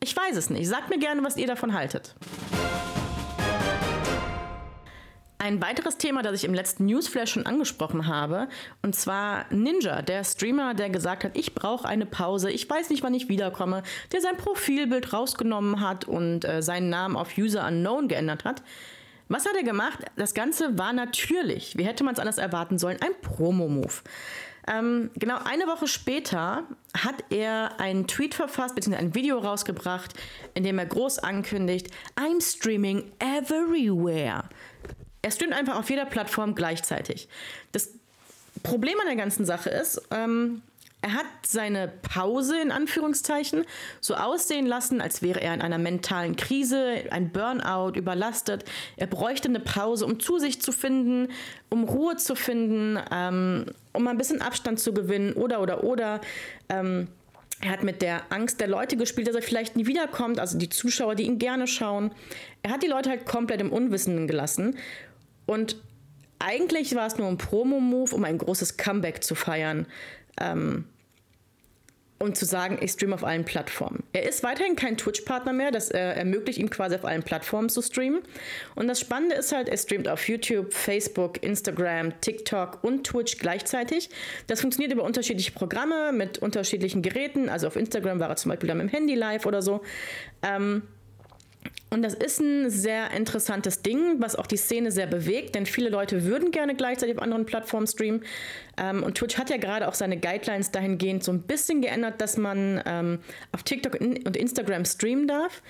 Ich 0.00 0.16
weiß 0.16 0.36
es 0.36 0.50
nicht. 0.50 0.68
Sagt 0.68 0.90
mir 0.90 0.98
gerne, 0.98 1.24
was 1.24 1.36
ihr 1.36 1.46
davon 1.46 1.74
haltet. 1.74 2.14
Ein 5.38 5.60
weiteres 5.60 5.98
Thema, 5.98 6.22
das 6.22 6.34
ich 6.34 6.44
im 6.44 6.54
letzten 6.54 6.86
Newsflash 6.86 7.32
schon 7.32 7.46
angesprochen 7.46 8.06
habe, 8.06 8.48
und 8.82 8.96
zwar 8.96 9.44
Ninja, 9.50 10.02
der 10.02 10.24
Streamer, 10.24 10.74
der 10.74 10.90
gesagt 10.90 11.24
hat, 11.24 11.36
ich 11.36 11.54
brauche 11.54 11.86
eine 11.86 12.06
Pause, 12.06 12.50
ich 12.50 12.68
weiß 12.68 12.90
nicht, 12.90 13.02
wann 13.02 13.14
ich 13.14 13.28
wiederkomme, 13.28 13.82
der 14.12 14.22
sein 14.22 14.36
Profilbild 14.38 15.12
rausgenommen 15.12 15.80
hat 15.80 16.06
und 16.06 16.44
äh, 16.44 16.62
seinen 16.62 16.88
Namen 16.88 17.16
auf 17.16 17.36
User 17.36 17.66
Unknown 17.66 18.08
geändert 18.08 18.44
hat. 18.44 18.62
Was 19.28 19.44
hat 19.44 19.56
er 19.56 19.62
gemacht? 19.62 19.98
Das 20.16 20.34
Ganze 20.34 20.78
war 20.78 20.92
natürlich, 20.92 21.76
wie 21.76 21.84
hätte 21.84 22.02
man 22.02 22.14
es 22.14 22.20
anders 22.20 22.38
erwarten 22.38 22.78
sollen, 22.78 22.98
ein 23.02 23.20
Promo-Move. 23.20 24.02
Ähm, 24.68 25.10
genau 25.14 25.38
eine 25.44 25.66
Woche 25.66 25.86
später 25.86 26.64
hat 26.96 27.24
er 27.30 27.78
einen 27.78 28.08
Tweet 28.08 28.34
verfasst, 28.34 28.74
beziehungsweise 28.74 29.06
ein 29.06 29.14
Video 29.14 29.38
rausgebracht, 29.38 30.14
in 30.54 30.64
dem 30.64 30.78
er 30.78 30.86
groß 30.86 31.20
ankündigt, 31.20 31.88
I'm 32.16 32.42
streaming 32.42 33.12
everywhere. 33.20 34.44
Er 35.22 35.30
streamt 35.30 35.52
einfach 35.52 35.78
auf 35.78 35.88
jeder 35.90 36.04
Plattform 36.04 36.54
gleichzeitig. 36.54 37.28
Das 37.72 37.90
Problem 38.62 38.98
an 39.00 39.06
der 39.06 39.16
ganzen 39.16 39.44
Sache 39.44 39.70
ist, 39.70 40.02
ähm, 40.10 40.62
er 41.02 41.12
hat 41.12 41.26
seine 41.46 41.88
Pause 41.88 42.60
in 42.60 42.72
Anführungszeichen 42.72 43.64
so 44.00 44.14
aussehen 44.14 44.66
lassen, 44.66 45.00
als 45.00 45.22
wäre 45.22 45.40
er 45.40 45.54
in 45.54 45.62
einer 45.62 45.78
mentalen 45.78 46.34
Krise, 46.34 47.04
ein 47.10 47.30
Burnout, 47.30 47.96
überlastet. 47.96 48.64
Er 48.96 49.06
bräuchte 49.06 49.48
eine 49.48 49.60
Pause, 49.60 50.04
um 50.04 50.18
zu 50.18 50.38
sich 50.38 50.60
zu 50.60 50.72
finden, 50.72 51.28
um 51.68 51.84
Ruhe 51.84 52.16
zu 52.16 52.34
finden, 52.34 52.98
ähm, 53.12 53.66
um 53.92 54.08
ein 54.08 54.18
bisschen 54.18 54.42
Abstand 54.42 54.80
zu 54.80 54.92
gewinnen 54.92 55.34
oder 55.34 55.60
oder 55.60 55.84
oder. 55.84 56.20
Ähm, 56.68 57.08
Er 57.62 57.70
hat 57.70 57.84
mit 57.84 58.02
der 58.02 58.30
Angst 58.30 58.60
der 58.60 58.68
Leute 58.68 58.96
gespielt, 58.96 59.28
dass 59.28 59.34
er 59.36 59.42
vielleicht 59.42 59.76
nie 59.76 59.86
wiederkommt, 59.86 60.38
also 60.40 60.58
die 60.58 60.68
Zuschauer, 60.68 61.14
die 61.14 61.24
ihn 61.24 61.38
gerne 61.38 61.66
schauen. 61.66 62.10
Er 62.62 62.70
hat 62.70 62.82
die 62.82 62.88
Leute 62.88 63.08
halt 63.08 63.24
komplett 63.24 63.60
im 63.62 63.72
Unwissenden 63.72 64.26
gelassen. 64.26 64.76
Und 65.46 65.76
eigentlich 66.38 66.94
war 66.94 67.06
es 67.06 67.16
nur 67.16 67.28
ein 67.28 67.38
Promo-Move, 67.38 68.14
um 68.14 68.24
ein 68.24 68.36
großes 68.36 68.76
Comeback 68.76 69.24
zu 69.24 69.34
feiern. 69.34 69.86
Ähm, 70.40 70.84
um 72.18 72.34
zu 72.34 72.46
sagen, 72.46 72.78
ich 72.80 72.92
streame 72.92 73.14
auf 73.14 73.24
allen 73.24 73.44
Plattformen. 73.44 74.02
Er 74.12 74.26
ist 74.26 74.42
weiterhin 74.42 74.74
kein 74.74 74.96
Twitch-Partner 74.96 75.52
mehr, 75.52 75.70
das 75.70 75.90
äh, 75.90 75.98
ermöglicht 75.98 76.58
ihm 76.58 76.70
quasi 76.70 76.94
auf 76.94 77.04
allen 77.04 77.22
Plattformen 77.22 77.68
zu 77.68 77.82
streamen. 77.82 78.22
Und 78.74 78.88
das 78.88 79.00
Spannende 79.00 79.36
ist 79.36 79.52
halt, 79.52 79.68
er 79.68 79.76
streamt 79.76 80.08
auf 80.08 80.26
YouTube, 80.26 80.72
Facebook, 80.72 81.42
Instagram, 81.42 82.18
TikTok 82.22 82.82
und 82.82 83.06
Twitch 83.06 83.38
gleichzeitig. 83.38 84.08
Das 84.46 84.62
funktioniert 84.62 84.92
über 84.92 85.02
unterschiedliche 85.02 85.52
Programme 85.52 86.12
mit 86.12 86.38
unterschiedlichen 86.38 87.02
Geräten. 87.02 87.50
Also 87.50 87.66
auf 87.66 87.76
Instagram 87.76 88.18
war 88.18 88.30
er 88.30 88.36
zum 88.36 88.50
Beispiel 88.50 88.68
dann 88.68 88.78
mit 88.78 88.88
dem 88.88 88.92
Handy 88.92 89.14
live 89.14 89.44
oder 89.44 89.60
so. 89.60 89.82
Ähm, 90.42 90.82
und 91.88 92.02
das 92.02 92.14
ist 92.14 92.40
ein 92.40 92.68
sehr 92.68 93.12
interessantes 93.12 93.82
Ding, 93.82 94.20
was 94.20 94.34
auch 94.34 94.46
die 94.46 94.56
Szene 94.56 94.90
sehr 94.90 95.06
bewegt, 95.06 95.54
denn 95.54 95.66
viele 95.66 95.88
Leute 95.88 96.24
würden 96.24 96.50
gerne 96.50 96.74
gleichzeitig 96.74 97.16
auf 97.16 97.22
anderen 97.22 97.46
Plattformen 97.46 97.86
streamen. 97.86 98.24
Ähm, 98.76 99.02
und 99.04 99.16
Twitch 99.16 99.38
hat 99.38 99.50
ja 99.50 99.56
gerade 99.56 99.86
auch 99.86 99.94
seine 99.94 100.18
Guidelines 100.18 100.72
dahingehend 100.72 101.22
so 101.22 101.32
ein 101.32 101.42
bisschen 101.42 101.82
geändert, 101.82 102.20
dass 102.20 102.36
man 102.36 102.82
ähm, 102.86 103.20
auf 103.52 103.62
TikTok 103.62 104.00
und 104.00 104.36
Instagram 104.36 104.84
streamen 104.84 105.28
darf. 105.28 105.62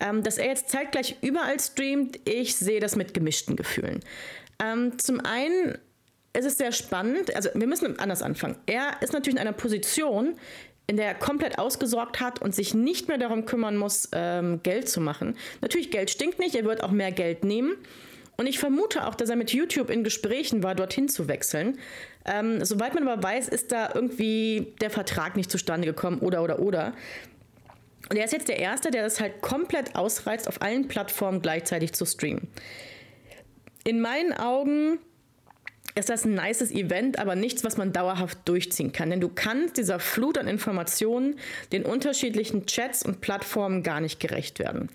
Ähm, 0.00 0.24
dass 0.24 0.36
er 0.36 0.46
jetzt 0.46 0.68
zeitgleich 0.68 1.16
überall 1.22 1.60
streamt, 1.60 2.18
ich 2.28 2.56
sehe 2.56 2.80
das 2.80 2.96
mit 2.96 3.14
gemischten 3.14 3.54
Gefühlen. 3.54 4.00
Ähm, 4.60 4.98
zum 4.98 5.20
einen 5.20 5.78
ist 6.32 6.44
es 6.44 6.58
sehr 6.58 6.72
spannend, 6.72 7.34
also 7.36 7.50
wir 7.54 7.66
müssen 7.68 7.98
anders 8.00 8.22
anfangen. 8.22 8.56
Er 8.66 8.96
ist 9.00 9.12
natürlich 9.12 9.36
in 9.36 9.40
einer 9.40 9.52
Position, 9.52 10.34
in 10.86 10.96
der 10.96 11.06
er 11.06 11.14
komplett 11.14 11.58
ausgesorgt 11.58 12.20
hat 12.20 12.42
und 12.42 12.54
sich 12.54 12.74
nicht 12.74 13.08
mehr 13.08 13.18
darum 13.18 13.46
kümmern 13.46 13.76
muss, 13.76 14.08
ähm, 14.12 14.62
Geld 14.62 14.88
zu 14.88 15.00
machen. 15.00 15.36
Natürlich, 15.60 15.90
Geld 15.90 16.10
stinkt 16.10 16.38
nicht, 16.38 16.54
er 16.54 16.64
wird 16.64 16.82
auch 16.82 16.90
mehr 16.90 17.12
Geld 17.12 17.44
nehmen. 17.44 17.76
Und 18.36 18.46
ich 18.46 18.58
vermute 18.58 19.06
auch, 19.06 19.14
dass 19.14 19.28
er 19.28 19.36
mit 19.36 19.52
YouTube 19.52 19.90
in 19.90 20.04
Gesprächen 20.04 20.62
war, 20.62 20.74
dorthin 20.74 21.08
zu 21.08 21.28
wechseln. 21.28 21.78
Ähm, 22.24 22.64
soweit 22.64 22.94
man 22.94 23.06
aber 23.06 23.22
weiß, 23.22 23.48
ist 23.48 23.72
da 23.72 23.90
irgendwie 23.94 24.74
der 24.80 24.90
Vertrag 24.90 25.36
nicht 25.36 25.50
zustande 25.50 25.86
gekommen 25.86 26.18
oder 26.18 26.42
oder 26.42 26.58
oder. 26.58 26.94
Und 28.10 28.16
er 28.16 28.24
ist 28.24 28.32
jetzt 28.32 28.48
der 28.48 28.58
Erste, 28.58 28.90
der 28.90 29.04
das 29.04 29.20
halt 29.20 29.42
komplett 29.42 29.94
ausreizt, 29.94 30.48
auf 30.48 30.60
allen 30.60 30.88
Plattformen 30.88 31.40
gleichzeitig 31.40 31.92
zu 31.92 32.04
streamen. 32.04 32.48
In 33.84 34.00
meinen 34.00 34.32
Augen 34.32 34.98
ist 35.94 36.08
das 36.08 36.24
ein 36.24 36.34
nices 36.34 36.70
Event, 36.70 37.18
aber 37.18 37.34
nichts, 37.36 37.64
was 37.64 37.76
man 37.76 37.92
dauerhaft 37.92 38.38
durchziehen 38.46 38.92
kann. 38.92 39.10
Denn 39.10 39.20
du 39.20 39.28
kannst 39.28 39.76
dieser 39.76 39.98
Flut 39.98 40.38
an 40.38 40.48
Informationen, 40.48 41.36
den 41.72 41.84
unterschiedlichen 41.84 42.66
Chats 42.66 43.04
und 43.04 43.20
Plattformen 43.20 43.82
gar 43.82 44.00
nicht 44.00 44.18
gerecht 44.20 44.58
werden. 44.58 44.88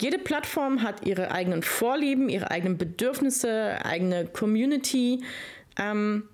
Jede 0.00 0.18
Plattform 0.18 0.82
hat 0.82 1.06
ihre 1.06 1.30
eigenen 1.30 1.62
Vorlieben, 1.62 2.28
ihre 2.28 2.50
eigenen 2.50 2.78
Bedürfnisse, 2.78 3.84
eigene 3.84 4.26
Community. 4.26 5.22
Ähm, 5.78 6.28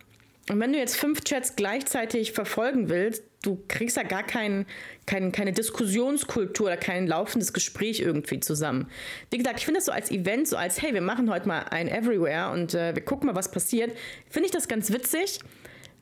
und 0.51 0.61
wenn 0.61 0.73
du 0.73 0.79
jetzt 0.79 0.97
fünf 0.97 1.25
Chats 1.25 1.57
gleichzeitig 1.57 2.33
verfolgen 2.33 2.89
willst, 2.89 3.25
du 3.45 3.63
kriegst 3.69 3.97
ja 3.97 4.03
gar 4.03 4.23
kein, 4.23 4.67
kein, 5.07 5.33
keine 5.33 5.53
Diskussionskultur 5.53 6.67
oder 6.67 6.77
kein 6.77 7.07
laufendes 7.07 7.53
Gespräch 7.53 8.01
irgendwie 8.01 8.41
zusammen. 8.41 8.89
Wie 9.31 9.39
gesagt, 9.39 9.59
ich 9.59 9.65
finde 9.65 9.79
das 9.79 9.87
so 9.87 9.93
als 9.93 10.11
Event, 10.11 10.49
so 10.49 10.57
als, 10.57 10.81
hey, 10.81 10.95
wir 10.95 11.03
machen 11.03 11.31
heute 11.31 11.47
mal 11.47 11.61
ein 11.71 11.89
Everywhere 11.89 12.51
und 12.53 12.75
äh, 12.75 12.95
wir 12.95 13.05
gucken 13.05 13.27
mal, 13.27 13.37
was 13.37 13.51
passiert, 13.51 13.97
finde 14.29 14.47
ich 14.47 14.53
das 14.53 14.69
ganz 14.69 14.93
witzig. 14.93 15.41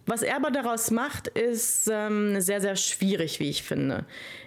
Was 0.04 0.22
er 0.22 0.36
aber 0.36 0.50
daraus 0.50 0.90
macht, 0.90 1.28
ist 1.28 1.88
ähm, 1.90 2.40
sehr, 2.40 2.60
sehr 2.60 2.74
schwierig, 2.74 3.38
wie 3.38 3.50
ich 3.50 3.62
finde. 3.62 4.04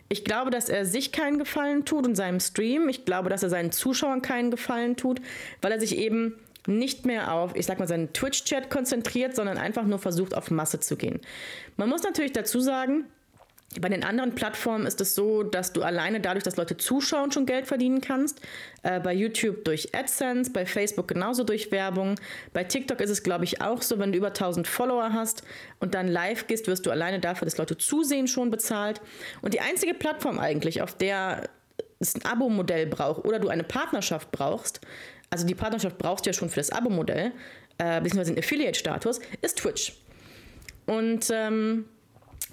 Ich 0.09 0.25
glaube, 0.25 0.51
dass 0.51 0.67
er 0.67 0.85
sich 0.85 1.13
keinen 1.13 1.39
Gefallen 1.39 1.85
tut 1.85 2.05
und 2.05 2.15
seinem 2.15 2.41
Stream. 2.41 2.89
Ich 2.89 3.05
glaube, 3.05 3.29
dass 3.29 3.41
er 3.41 3.49
seinen 3.49 3.71
Zuschauern 3.71 4.21
keinen 4.21 4.51
Gefallen 4.51 4.97
tut, 4.97 5.21
weil 5.61 5.71
er 5.71 5.79
sich 5.79 5.97
eben 5.97 6.35
nicht 6.67 7.05
mehr 7.05 7.33
auf, 7.33 7.55
ich 7.55 7.65
sag 7.65 7.79
mal, 7.79 7.87
seinen 7.87 8.13
Twitch-Chat 8.13 8.69
konzentriert, 8.69 9.35
sondern 9.35 9.57
einfach 9.57 9.83
nur 9.83 9.99
versucht, 9.99 10.35
auf 10.35 10.51
Masse 10.51 10.79
zu 10.79 10.95
gehen. 10.95 11.21
Man 11.77 11.89
muss 11.89 12.03
natürlich 12.03 12.33
dazu 12.33 12.59
sagen, 12.59 13.05
bei 13.81 13.89
den 13.89 14.03
anderen 14.03 14.35
Plattformen 14.35 14.85
ist 14.85 15.01
es 15.01 15.15
so, 15.15 15.43
dass 15.43 15.73
du 15.73 15.81
alleine 15.81 16.21
dadurch, 16.21 16.43
dass 16.43 16.55
Leute 16.55 16.77
zuschauen, 16.77 17.31
schon 17.31 17.45
Geld 17.45 17.67
verdienen 17.67 17.99
kannst. 17.99 18.39
Äh, 18.83 18.99
bei 18.99 19.13
YouTube 19.13 19.65
durch 19.65 19.93
AdSense, 19.93 20.51
bei 20.51 20.65
Facebook 20.65 21.07
genauso 21.07 21.43
durch 21.43 21.71
Werbung. 21.71 22.15
Bei 22.53 22.63
TikTok 22.63 23.01
ist 23.01 23.09
es, 23.09 23.23
glaube 23.23 23.43
ich, 23.43 23.61
auch 23.61 23.81
so, 23.81 23.99
wenn 23.99 24.11
du 24.11 24.17
über 24.17 24.27
1000 24.27 24.67
Follower 24.67 25.11
hast 25.11 25.43
und 25.79 25.93
dann 25.93 26.07
live 26.07 26.47
gehst, 26.47 26.67
wirst 26.67 26.85
du 26.85 26.91
alleine 26.91 27.19
dafür, 27.19 27.45
dass 27.45 27.57
Leute 27.57 27.77
zusehen, 27.77 28.27
schon 28.27 28.49
bezahlt. 28.49 29.01
Und 29.41 29.53
die 29.53 29.61
einzige 29.61 29.93
Plattform 29.93 30.39
eigentlich, 30.39 30.81
auf 30.81 30.95
der 30.95 31.49
es 31.99 32.15
ein 32.15 32.25
Abo-Modell 32.25 32.87
braucht 32.87 33.25
oder 33.25 33.39
du 33.39 33.47
eine 33.47 33.63
Partnerschaft 33.63 34.31
brauchst, 34.31 34.81
also 35.35 35.45
die 35.45 35.53
Partnerschaft 35.53 35.97
brauchst 35.97 36.25
du 36.25 36.29
ja 36.29 36.33
schon 36.33 36.49
für 36.49 36.61
das 36.61 36.69
Abo-Modell, 36.69 37.33
äh, 37.77 37.99
beziehungsweise 37.99 38.33
den 38.33 38.39
Affiliate-Status, 38.41 39.19
ist 39.41 39.57
Twitch. 39.57 39.93
Und 40.85 41.29
ähm, 41.29 41.85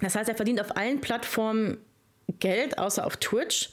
das 0.01 0.15
heißt, 0.15 0.27
er 0.27 0.35
verdient 0.35 0.59
auf 0.59 0.75
allen 0.75 0.99
Plattformen 0.99 1.77
Geld, 2.39 2.77
außer 2.77 3.05
auf 3.05 3.15
Twitch. 3.15 3.69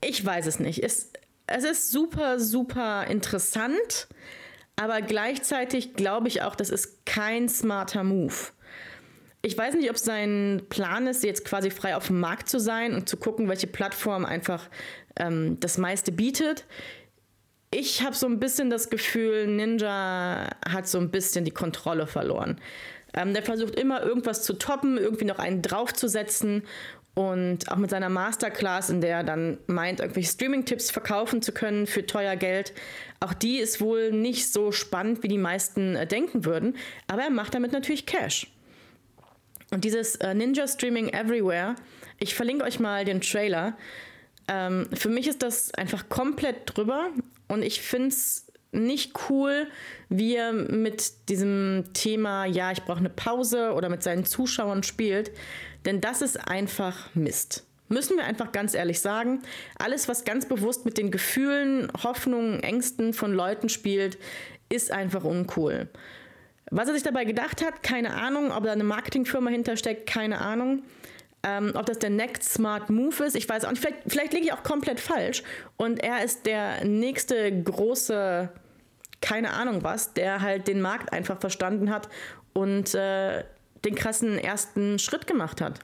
Ich 0.00 0.24
weiß 0.24 0.46
es 0.46 0.58
nicht. 0.58 0.82
Es, 0.82 1.12
es 1.46 1.62
ist 1.62 1.92
super, 1.92 2.40
super 2.40 3.06
interessant, 3.06 4.08
aber 4.74 5.00
gleichzeitig 5.00 5.94
glaube 5.94 6.26
ich 6.26 6.42
auch, 6.42 6.56
das 6.56 6.70
ist 6.70 7.06
kein 7.06 7.48
smarter 7.48 8.02
Move. 8.02 8.34
Ich 9.42 9.56
weiß 9.56 9.74
nicht, 9.74 9.90
ob 9.90 9.96
sein 9.96 10.62
Plan 10.70 11.06
ist, 11.06 11.22
jetzt 11.22 11.44
quasi 11.44 11.70
frei 11.70 11.94
auf 11.94 12.08
dem 12.08 12.18
Markt 12.18 12.48
zu 12.48 12.58
sein 12.58 12.94
und 12.94 13.08
zu 13.08 13.16
gucken, 13.16 13.48
welche 13.48 13.68
Plattform 13.68 14.24
einfach 14.24 14.68
ähm, 15.16 15.60
das 15.60 15.78
meiste 15.78 16.10
bietet 16.10 16.66
ich 17.70 18.02
habe 18.02 18.16
so 18.16 18.26
ein 18.26 18.40
bisschen 18.40 18.68
das 18.68 18.90
Gefühl, 18.90 19.46
Ninja 19.46 20.50
hat 20.68 20.88
so 20.88 20.98
ein 20.98 21.10
bisschen 21.10 21.44
die 21.44 21.52
Kontrolle 21.52 22.06
verloren. 22.06 22.60
Ähm, 23.14 23.32
der 23.32 23.42
versucht 23.42 23.78
immer 23.78 24.02
irgendwas 24.02 24.42
zu 24.42 24.54
toppen, 24.54 24.98
irgendwie 24.98 25.24
noch 25.24 25.38
einen 25.38 25.62
draufzusetzen 25.62 26.64
und 27.14 27.70
auch 27.70 27.76
mit 27.76 27.90
seiner 27.90 28.08
Masterclass, 28.08 28.90
in 28.90 29.00
der 29.00 29.18
er 29.18 29.24
dann 29.24 29.58
meint, 29.66 30.00
irgendwelche 30.00 30.30
Streaming-Tipps 30.30 30.90
verkaufen 30.90 31.42
zu 31.42 31.52
können 31.52 31.86
für 31.86 32.06
teuer 32.06 32.36
Geld. 32.36 32.72
Auch 33.18 33.34
die 33.34 33.58
ist 33.58 33.80
wohl 33.80 34.12
nicht 34.12 34.52
so 34.52 34.72
spannend, 34.72 35.22
wie 35.22 35.28
die 35.28 35.38
meisten 35.38 35.96
äh, 35.96 36.06
denken 36.06 36.44
würden, 36.44 36.76
aber 37.06 37.22
er 37.22 37.30
macht 37.30 37.54
damit 37.54 37.72
natürlich 37.72 38.06
Cash. 38.06 38.48
Und 39.72 39.84
dieses 39.84 40.16
äh, 40.16 40.34
Ninja 40.34 40.66
Streaming 40.66 41.08
Everywhere, 41.08 41.76
ich 42.18 42.34
verlinke 42.34 42.64
euch 42.64 42.80
mal 42.80 43.04
den 43.04 43.20
Trailer. 43.20 43.76
Ähm, 44.48 44.88
für 44.92 45.08
mich 45.08 45.28
ist 45.28 45.42
das 45.42 45.72
einfach 45.74 46.08
komplett 46.08 46.76
drüber 46.76 47.10
und 47.50 47.62
ich 47.62 47.82
finde 47.82 48.08
es 48.08 48.46
nicht 48.72 49.12
cool, 49.28 49.66
wie 50.08 50.36
er 50.36 50.52
mit 50.52 51.28
diesem 51.28 51.84
Thema, 51.92 52.44
ja, 52.44 52.70
ich 52.70 52.84
brauche 52.84 53.00
eine 53.00 53.10
Pause 53.10 53.72
oder 53.72 53.88
mit 53.88 54.02
seinen 54.02 54.24
Zuschauern 54.24 54.84
spielt. 54.84 55.32
Denn 55.84 56.00
das 56.00 56.22
ist 56.22 56.36
einfach 56.36 57.12
Mist. 57.14 57.66
Müssen 57.88 58.16
wir 58.16 58.24
einfach 58.24 58.52
ganz 58.52 58.74
ehrlich 58.74 59.00
sagen. 59.00 59.42
Alles, 59.78 60.08
was 60.08 60.24
ganz 60.24 60.46
bewusst 60.46 60.84
mit 60.84 60.96
den 60.96 61.10
Gefühlen, 61.10 61.90
Hoffnungen, 62.04 62.62
Ängsten 62.62 63.12
von 63.12 63.32
Leuten 63.32 63.68
spielt, 63.68 64.16
ist 64.68 64.92
einfach 64.92 65.24
uncool. 65.24 65.88
Was 66.70 66.86
er 66.86 66.94
sich 66.94 67.02
dabei 67.02 67.24
gedacht 67.24 67.64
hat, 67.64 67.82
keine 67.82 68.14
Ahnung. 68.14 68.52
Ob 68.52 68.62
da 68.62 68.70
eine 68.70 68.84
Marketingfirma 68.84 69.50
hintersteckt, 69.50 70.06
keine 70.06 70.40
Ahnung. 70.40 70.84
Ähm, 71.42 71.72
ob 71.74 71.86
das 71.86 71.98
der 71.98 72.10
Next 72.10 72.52
Smart 72.52 72.90
Move 72.90 73.24
ist, 73.24 73.34
ich 73.34 73.48
weiß 73.48 73.64
auch 73.64 73.70
nicht. 73.70 73.80
Vielleicht, 73.80 74.02
vielleicht 74.06 74.32
liege 74.34 74.46
ich 74.46 74.52
auch 74.52 74.62
komplett 74.62 75.00
falsch. 75.00 75.42
Und 75.76 76.02
er 76.02 76.22
ist 76.22 76.44
der 76.44 76.84
nächste 76.84 77.62
große, 77.62 78.50
keine 79.22 79.52
Ahnung 79.52 79.82
was, 79.82 80.12
der 80.12 80.42
halt 80.42 80.68
den 80.68 80.82
Markt 80.82 81.12
einfach 81.12 81.40
verstanden 81.40 81.90
hat 81.90 82.08
und 82.52 82.94
äh, 82.94 83.44
den 83.84 83.94
krassen 83.94 84.38
ersten 84.38 84.98
Schritt 84.98 85.26
gemacht 85.26 85.60
hat. 85.60 85.80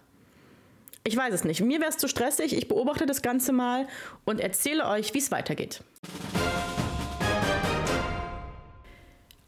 Ich 1.04 1.16
weiß 1.16 1.32
es 1.32 1.44
nicht. 1.44 1.60
Mir 1.60 1.80
wäre 1.80 1.90
es 1.90 1.98
zu 1.98 2.08
stressig. 2.08 2.54
Ich 2.54 2.68
beobachte 2.68 3.06
das 3.06 3.22
Ganze 3.22 3.52
mal 3.52 3.86
und 4.24 4.40
erzähle 4.40 4.86
euch, 4.88 5.14
wie 5.14 5.18
es 5.18 5.30
weitergeht. 5.30 5.80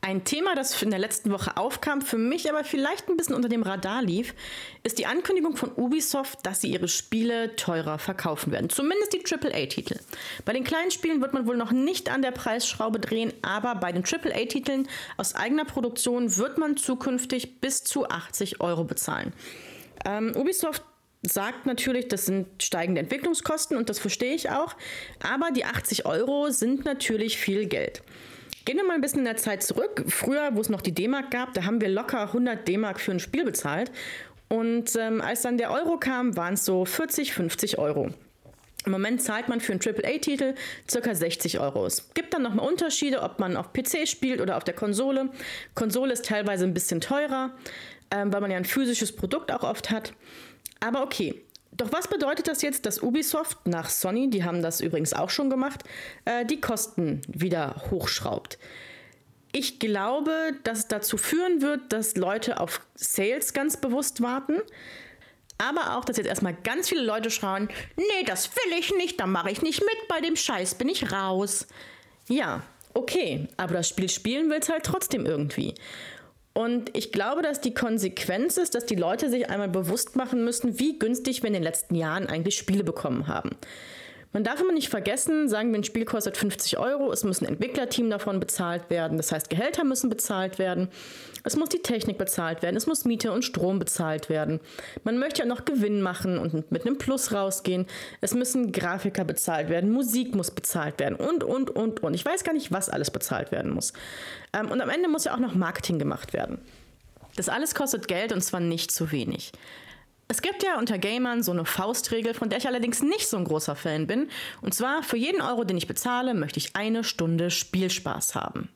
Ein 0.09 0.25
Thema, 0.25 0.55
das 0.55 0.81
in 0.81 0.89
der 0.89 0.99
letzten 0.99 1.31
Woche 1.31 1.59
aufkam, 1.59 2.01
für 2.01 2.17
mich 2.17 2.49
aber 2.49 2.65
vielleicht 2.65 3.11
ein 3.11 3.19
bisschen 3.19 3.35
unter 3.35 3.51
dem 3.51 3.63
Radar 3.63 4.01
lief, 4.01 4.33
ist 4.83 4.99
die 4.99 5.05
Ankündigung 5.05 5.55
von 5.55 5.71
Ubisoft, 5.77 6.47
dass 6.47 6.63
sie 6.63 6.73
ihre 6.73 6.89
Spiele 6.89 7.57
teurer 7.57 7.99
verkaufen 7.99 8.51
werden. 8.51 8.71
Zumindest 8.71 9.13
die 9.13 9.23
AAA-Titel. 9.23 9.99
Bei 10.47 10.55
den 10.55 10.65
kleinen 10.65 10.91
Spielen 10.91 11.21
wird 11.21 11.35
man 11.35 11.47
wohl 11.47 11.59
noch 11.59 11.73
nicht 11.73 12.11
an 12.11 12.23
der 12.23 12.31
Preisschraube 12.31 13.01
drehen, 13.01 13.35
aber 13.43 13.75
bei 13.75 13.93
den 13.93 14.03
AAA-Titeln 14.03 14.89
aus 15.19 15.35
eigener 15.35 15.67
Produktion 15.67 16.39
wird 16.39 16.57
man 16.57 16.79
zukünftig 16.79 17.61
bis 17.61 17.85
zu 17.85 18.09
80 18.09 18.63
Euro 18.63 18.85
bezahlen. 18.85 19.35
Ähm, 20.07 20.35
Ubisoft 20.35 20.85
sagt 21.21 21.67
natürlich, 21.67 22.09
das 22.09 22.25
sind 22.25 22.63
steigende 22.63 23.03
Entwicklungskosten 23.03 23.77
und 23.77 23.91
das 23.91 23.99
verstehe 23.99 24.35
ich 24.35 24.49
auch, 24.49 24.75
aber 25.23 25.51
die 25.51 25.67
80 25.67 26.07
Euro 26.07 26.49
sind 26.49 26.87
natürlich 26.87 27.37
viel 27.37 27.67
Geld. 27.67 28.01
Gehen 28.69 28.77
wir 28.77 28.85
mal 28.85 28.97
ein 28.97 29.01
bisschen 29.01 29.21
in 29.21 29.25
der 29.25 29.39
Zeit 29.39 29.63
zurück. 29.63 30.05
Früher, 30.09 30.51
wo 30.53 30.61
es 30.61 30.69
noch 30.69 30.83
die 30.83 30.93
D-Mark 30.93 31.31
gab, 31.31 31.55
da 31.55 31.65
haben 31.65 31.81
wir 31.81 31.89
locker 31.89 32.21
100 32.21 32.69
D-Mark 32.69 33.01
für 33.01 33.13
ein 33.13 33.19
Spiel 33.19 33.43
bezahlt. 33.43 33.91
Und 34.49 34.95
ähm, 34.95 35.23
als 35.23 35.41
dann 35.41 35.57
der 35.57 35.71
Euro 35.71 35.97
kam, 35.97 36.37
waren 36.37 36.53
es 36.53 36.67
so 36.67 36.85
40, 36.85 37.33
50 37.33 37.79
Euro. 37.79 38.11
Im 38.85 38.93
Moment 38.93 39.23
zahlt 39.23 39.49
man 39.49 39.63
für 39.63 39.73
einen 39.73 39.81
AAA-Titel 39.81 40.55
ca. 40.87 41.15
60 41.15 41.61
Euro. 41.61 41.87
Es 41.87 42.13
gibt 42.13 42.35
dann 42.35 42.43
nochmal 42.43 42.69
Unterschiede, 42.69 43.23
ob 43.23 43.39
man 43.39 43.57
auf 43.57 43.73
PC 43.73 44.07
spielt 44.07 44.39
oder 44.39 44.59
auf 44.59 44.65
der 44.65 44.75
Konsole. 44.75 45.31
Konsole 45.75 46.13
ist 46.13 46.27
teilweise 46.27 46.65
ein 46.65 46.75
bisschen 46.75 47.01
teurer, 47.01 47.55
ähm, 48.11 48.35
weil 48.35 48.43
man 48.43 48.51
ja 48.51 48.59
ein 48.59 48.67
physisches 48.67 49.17
Produkt 49.17 49.51
auch 49.51 49.63
oft 49.63 49.89
hat. 49.91 50.13
Aber 50.81 51.03
okay. 51.03 51.43
Doch 51.79 51.93
was 51.93 52.09
bedeutet 52.09 52.49
das 52.49 52.61
jetzt, 52.61 52.87
dass 52.87 53.01
Ubisoft 53.01 53.67
nach 53.67 53.89
Sony, 53.89 54.29
die 54.29 54.45
haben 54.45 54.63
das 54.63 54.81
übrigens 54.81 55.15
auch 55.15 55.31
schon 55.31 55.49
gemacht, 55.49 55.85
äh, 56.25 56.45
die 56.45 56.61
Kosten 56.61 57.23
wieder 57.29 57.83
hochschraubt? 57.91 58.59
Ich 59.53 59.79
glaube, 59.79 60.53
dass 60.65 60.81
es 60.81 60.89
dazu 60.89 61.17
führen 61.17 61.63
wird, 61.63 61.93
dass 61.93 62.17
Leute 62.17 62.61
auf 62.61 62.81
Sales 62.95 63.55
ganz 63.55 63.77
bewusst 63.77 64.21
warten. 64.21 64.61
Aber 65.57 65.97
auch, 65.97 66.05
dass 66.05 66.17
jetzt 66.17 66.27
erstmal 66.27 66.55
ganz 66.55 66.89
viele 66.89 67.03
Leute 67.03 67.31
schreien, 67.31 67.69
nee, 67.97 68.25
das 68.27 68.51
will 68.51 68.79
ich 68.79 68.95
nicht, 68.95 69.19
da 69.19 69.27
mache 69.27 69.51
ich 69.51 69.63
nicht 69.63 69.81
mit, 69.81 70.09
bei 70.09 70.21
dem 70.21 70.37
Scheiß 70.37 70.75
bin 70.75 70.89
ich 70.89 71.13
raus. 71.13 71.67
Ja, 72.29 72.63
okay, 72.95 73.49
aber 73.57 73.75
das 73.75 73.89
Spiel 73.89 74.09
spielen 74.09 74.51
will 74.51 74.59
es 74.59 74.69
halt 74.69 74.85
trotzdem 74.85 75.27
irgendwie. 75.27 75.75
Und 76.59 76.91
ich 76.97 77.13
glaube, 77.13 77.43
dass 77.43 77.61
die 77.61 77.73
Konsequenz 77.73 78.57
ist, 78.57 78.75
dass 78.75 78.85
die 78.85 78.97
Leute 78.97 79.31
sich 79.31 79.49
einmal 79.49 79.69
bewusst 79.69 80.17
machen 80.17 80.45
müssen, 80.45 80.81
wie 80.81 80.99
günstig 80.99 81.45
wir 81.45 81.47
in 81.47 81.55
den 81.55 81.63
letzten 81.63 81.95
Jahren 81.95 82.27
eigentlich 82.27 82.59
Spiele 82.59 82.83
bekommen 82.83 83.29
haben. 83.29 83.51
Man 84.39 84.45
darf 84.45 84.61
immer 84.61 84.73
nicht 84.73 84.89
vergessen, 84.89 85.49
sagen 85.49 85.73
wir, 85.73 85.81
ein 85.81 85.83
Spiel 85.83 86.05
kostet 86.05 86.37
50 86.37 86.79
Euro, 86.79 87.11
es 87.11 87.25
muss 87.25 87.41
ein 87.41 87.49
Entwicklerteam 87.49 88.09
davon 88.09 88.39
bezahlt 88.39 88.89
werden, 88.89 89.17
das 89.17 89.33
heißt 89.33 89.51
Gehälter 89.51 89.83
müssen 89.83 90.09
bezahlt 90.09 90.61
werden, 90.61 90.91
es 91.43 91.57
muss 91.57 91.71
die 91.71 91.83
Technik 91.83 92.19
bezahlt 92.19 92.63
werden, 92.63 92.77
es 92.77 92.87
muss 92.87 93.05
Miete 93.05 93.33
und 93.33 93.45
Strom 93.45 93.81
bezahlt 93.81 94.29
werden. 94.29 94.61
Man 95.03 95.19
möchte 95.19 95.41
ja 95.41 95.45
noch 95.45 95.65
Gewinn 95.65 96.03
machen 96.03 96.39
und 96.39 96.71
mit 96.71 96.87
einem 96.87 96.99
Plus 96.99 97.33
rausgehen, 97.33 97.87
es 98.21 98.33
müssen 98.33 98.71
Grafiker 98.71 99.25
bezahlt 99.25 99.71
werden, 99.71 99.91
Musik 99.91 100.37
muss 100.37 100.53
bezahlt 100.53 101.01
werden 101.01 101.17
und, 101.17 101.43
und, 101.43 101.71
und, 101.71 102.05
und. 102.05 102.15
Ich 102.15 102.25
weiß 102.25 102.45
gar 102.45 102.53
nicht, 102.53 102.71
was 102.71 102.89
alles 102.89 103.11
bezahlt 103.11 103.51
werden 103.51 103.73
muss. 103.73 103.93
Ähm, 104.53 104.71
und 104.71 104.81
am 104.81 104.89
Ende 104.89 105.09
muss 105.09 105.25
ja 105.25 105.35
auch 105.35 105.41
noch 105.41 105.57
Marketing 105.57 105.99
gemacht 105.99 106.33
werden. 106.33 106.59
Das 107.35 107.49
alles 107.49 107.75
kostet 107.75 108.07
Geld 108.07 108.33
und 108.33 108.43
zwar 108.43 108.61
nicht 108.61 108.93
zu 108.93 109.11
wenig. 109.11 109.51
Es 110.31 110.43
gibt 110.43 110.63
ja 110.63 110.79
unter 110.79 110.99
Gamern 110.99 111.43
so 111.43 111.53
eine 111.53 111.65
Faustregel, 111.65 112.35
von 112.35 112.51
der 112.51 112.59
ich 112.59 112.67
allerdings 112.67 113.03
nicht 113.03 113.29
so 113.29 113.39
ein 113.39 113.45
großer 113.45 113.75
Fan 113.75 114.07
bin. 114.07 114.29
Und 114.61 114.75
zwar, 114.75 115.03
für 115.03 115.17
jeden 115.17 115.41
Euro, 115.41 115.65
den 115.65 115.79
ich 115.79 115.87
bezahle, 115.87 116.35
möchte 116.35 116.59
ich 116.59 116.77
eine 116.77 117.03
Stunde 117.03 117.51
Spielspaß 117.51 118.35
haben. 118.35 118.69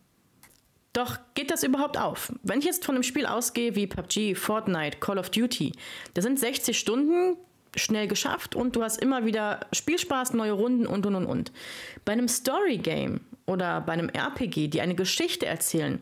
Doch 0.95 1.19
geht 1.35 1.51
das 1.51 1.63
überhaupt 1.63 1.99
auf? 1.99 2.33
Wenn 2.43 2.59
ich 2.59 2.65
jetzt 2.65 2.87
von 2.87 2.95
einem 2.95 3.03
Spiel 3.03 3.27
ausgehe 3.27 3.75
wie 3.77 3.87
PUBG, 3.87 4.35
Fortnite, 4.35 4.99
Call 4.99 5.19
of 5.19 5.31
Duty, 5.31 5.73
da 6.15 6.23
sind 6.23 6.39
60 6.39 6.79
Stunden 6.79 7.37
schnell 7.77 8.09
geschafft 8.09 8.55
und 8.55 8.77
du 8.77 8.83
hast 8.83 9.01
immer 9.01 9.25
wieder 9.25 9.61
Spielspaß, 9.73 10.35
neue 10.35 10.53
Runden 10.53 10.87
und 10.87 11.05
und 11.07 11.15
und 11.15 11.27
und. 11.27 11.53
Bei 12.05 12.13
einem 12.13 12.29
Story 12.29 12.79
Game 12.79 13.21
oder 13.47 13.81
bei 13.81 13.93
einem 13.93 14.09
RPG, 14.11 14.69
die 14.69 14.81
eine 14.81 14.95
Geschichte 14.95 15.47
erzählen, 15.47 16.01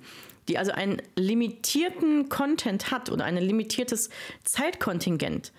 die 0.51 0.59
also 0.59 0.73
einen 0.73 1.01
limitierten 1.17 2.29
Content 2.29 2.91
hat 2.91 3.09
oder 3.09 3.25
ein 3.25 3.37
limitiertes 3.37 4.11
Zeitkontingent, 4.45 5.53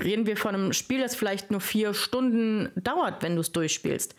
reden 0.00 0.26
wir 0.26 0.36
von 0.36 0.54
einem 0.54 0.72
Spiel, 0.72 1.00
das 1.00 1.14
vielleicht 1.14 1.50
nur 1.50 1.60
vier 1.60 1.94
Stunden 1.94 2.70
dauert, 2.74 3.22
wenn 3.22 3.34
du 3.34 3.42
es 3.42 3.52
durchspielst. 3.52 4.14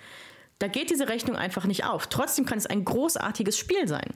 Da 0.60 0.68
geht 0.68 0.90
diese 0.90 1.10
Rechnung 1.10 1.36
einfach 1.36 1.66
nicht 1.66 1.86
auf. 1.86 2.08
Trotzdem 2.08 2.46
kann 2.46 2.58
es 2.58 2.68
ein 2.68 2.86
großartiges 2.86 3.58
Spiel 3.58 3.88
sein. 3.88 4.14